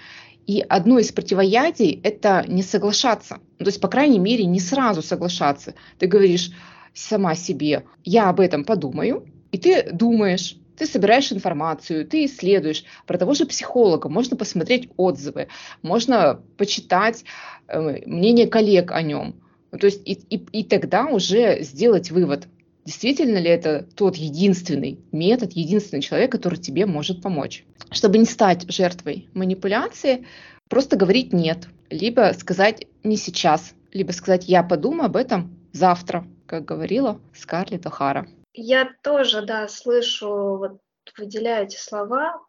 И 0.46 0.60
одно 0.60 0.98
из 0.98 1.10
противоядий– 1.10 2.00
это 2.04 2.44
не 2.46 2.62
соглашаться. 2.62 3.38
То 3.58 3.66
есть, 3.66 3.80
по 3.80 3.88
крайней 3.88 4.20
мере, 4.20 4.44
не 4.44 4.60
сразу 4.60 5.02
соглашаться. 5.02 5.74
Ты 5.98 6.06
говоришь 6.06 6.52
сама 6.96 7.34
себе, 7.34 7.84
я 8.04 8.28
об 8.28 8.40
этом 8.40 8.64
подумаю, 8.64 9.26
и 9.52 9.58
ты 9.58 9.90
думаешь, 9.92 10.56
ты 10.76 10.86
собираешь 10.86 11.32
информацию, 11.32 12.06
ты 12.06 12.24
исследуешь. 12.24 12.84
Про 13.06 13.18
того 13.18 13.34
же 13.34 13.46
психолога 13.46 14.08
можно 14.08 14.36
посмотреть 14.36 14.90
отзывы, 14.96 15.48
можно 15.82 16.40
почитать 16.56 17.24
э, 17.68 18.02
мнение 18.06 18.46
коллег 18.46 18.92
о 18.92 19.02
нем. 19.02 19.36
То 19.78 19.86
есть 19.86 20.02
и, 20.04 20.12
и, 20.12 20.36
и 20.36 20.64
тогда 20.64 21.06
уже 21.06 21.62
сделать 21.62 22.10
вывод, 22.10 22.48
действительно 22.84 23.38
ли 23.38 23.50
это 23.50 23.86
тот 23.94 24.16
единственный 24.16 24.98
метод, 25.12 25.52
единственный 25.52 26.02
человек, 26.02 26.32
который 26.32 26.58
тебе 26.58 26.86
может 26.86 27.22
помочь. 27.22 27.64
Чтобы 27.90 28.18
не 28.18 28.26
стать 28.26 28.70
жертвой 28.70 29.28
манипуляции, 29.34 30.26
просто 30.68 30.96
говорить 30.96 31.32
«нет», 31.32 31.68
либо 31.90 32.32
сказать 32.38 32.86
«не 33.04 33.16
сейчас», 33.16 33.74
либо 33.92 34.12
сказать 34.12 34.48
«я 34.48 34.62
подумаю 34.62 35.06
об 35.06 35.16
этом 35.16 35.56
завтра», 35.72 36.26
как 36.46 36.64
говорила 36.64 37.20
Скарлетт 37.34 37.86
О'Хара. 37.86 38.26
Я 38.52 38.90
тоже, 39.02 39.44
да, 39.44 39.68
слышу, 39.68 40.56
вот 40.56 40.80
выделяю 41.18 41.66
эти 41.66 41.76
слова, 41.76 42.40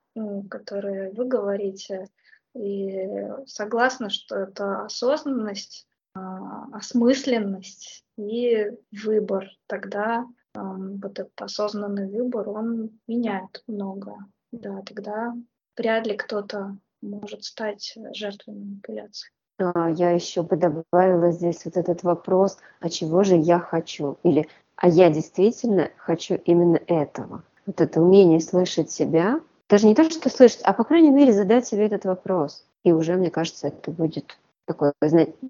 которые 0.50 1.12
вы 1.12 1.26
говорите, 1.26 2.08
и 2.56 3.08
согласна, 3.46 4.10
что 4.10 4.36
это 4.36 4.86
осознанность, 4.86 5.86
а, 6.16 6.66
осмысленность 6.74 8.04
и 8.18 8.72
выбор. 8.92 9.50
Тогда 9.68 10.26
вот 10.56 11.20
этот 11.20 11.40
осознанный 11.40 12.10
выбор, 12.10 12.50
он 12.50 13.00
меняет 13.06 13.64
многое. 13.68 14.26
Да, 14.52 14.82
тогда 14.82 15.36
вряд 15.78 16.08
ли 16.08 16.18
кто-то 16.18 16.78
может 17.02 17.44
стать 17.44 17.96
жертвой 18.14 18.56
манипуляции. 18.56 19.30
А, 19.60 19.90
я 19.90 20.12
еще 20.12 20.44
бы 20.44 20.56
добавила 20.56 21.32
здесь 21.32 21.66
вот 21.66 21.78
этот 21.78 22.04
вопрос, 22.04 22.58
а 22.80 22.90
чего 22.90 23.24
же 23.24 23.36
я 23.36 23.60
хочу? 23.60 24.18
Или 24.24 24.48
а 24.76 24.88
я 24.88 25.10
действительно 25.10 25.90
хочу 25.98 26.36
именно 26.46 26.80
этого. 26.88 27.44
Вот 27.66 27.82
это 27.82 28.02
умение 28.02 28.40
слышать 28.40 28.92
себя, 28.92 29.42
даже 29.68 29.88
не 29.88 29.96
то, 29.96 30.10
что 30.10 30.30
слышать, 30.30 30.62
а 30.64 30.74
по 30.74 30.84
крайней 30.84 31.10
мере 31.10 31.34
задать 31.34 31.68
себе 31.68 31.88
этот 31.88 32.06
вопрос. 32.06 32.64
И 32.84 32.92
уже, 32.92 33.16
мне 33.16 33.32
кажется, 33.32 33.68
это 33.68 33.92
будет 33.92 34.38
такой 34.66 34.92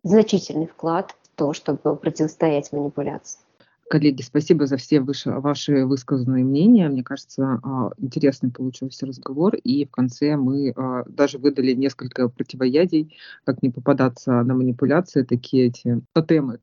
значительный 0.03 0.67
вклад 0.67 1.15
в 1.23 1.35
то, 1.35 1.53
чтобы 1.53 1.95
противостоять 1.97 2.71
манипуляции. 2.71 3.39
Коллеги, 3.89 4.21
спасибо 4.21 4.65
за 4.65 4.75
все 4.75 4.99
выше, 4.99 5.31
ваши 5.31 5.85
высказанные 5.85 6.43
мнения. 6.43 6.89
Мне 6.89 7.03
кажется, 7.03 7.61
а, 7.63 7.91
интересный 7.97 8.51
получился 8.51 9.05
разговор. 9.05 9.55
И 9.55 9.85
в 9.85 9.91
конце 9.91 10.35
мы 10.35 10.73
а, 10.75 11.03
даже 11.07 11.37
выдали 11.37 11.71
несколько 11.71 12.27
противоядий, 12.27 13.15
как 13.45 13.63
не 13.63 13.69
попадаться 13.69 14.43
на 14.43 14.53
манипуляции, 14.55 15.23
такие 15.23 15.67
эти 15.67 16.01
тотемы. 16.13 16.59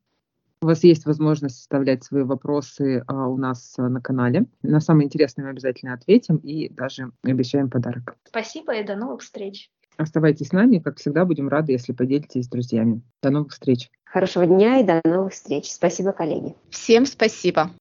У 0.61 0.67
вас 0.67 0.83
есть 0.83 1.05
возможность 1.05 1.59
оставлять 1.59 2.03
свои 2.03 2.23
вопросы 2.23 3.03
а, 3.07 3.27
у 3.27 3.37
нас 3.37 3.73
на 3.77 4.01
канале. 4.01 4.45
На 4.61 4.79
самые 4.79 5.05
интересные 5.05 5.45
мы 5.45 5.51
обязательно 5.51 5.93
ответим 5.93 6.37
и 6.37 6.69
даже 6.69 7.11
обещаем 7.23 7.71
подарок. 7.71 8.17
Спасибо 8.25 8.75
и 8.75 8.85
до 8.85 8.95
новых 8.95 9.21
встреч. 9.21 9.71
Оставайтесь 9.97 10.47
с 10.47 10.51
нами. 10.51 10.79
Как 10.79 10.97
всегда, 10.97 11.25
будем 11.25 11.47
рады, 11.47 11.71
если 11.71 11.93
поделитесь 11.93 12.45
с 12.45 12.49
друзьями. 12.49 13.01
До 13.21 13.29
новых 13.29 13.51
встреч. 13.51 13.89
Хорошего 14.03 14.45
дня 14.45 14.79
и 14.79 14.83
до 14.83 15.01
новых 15.05 15.33
встреч. 15.33 15.71
Спасибо, 15.71 16.11
коллеги. 16.11 16.55
Всем 16.69 17.05
спасибо. 17.05 17.71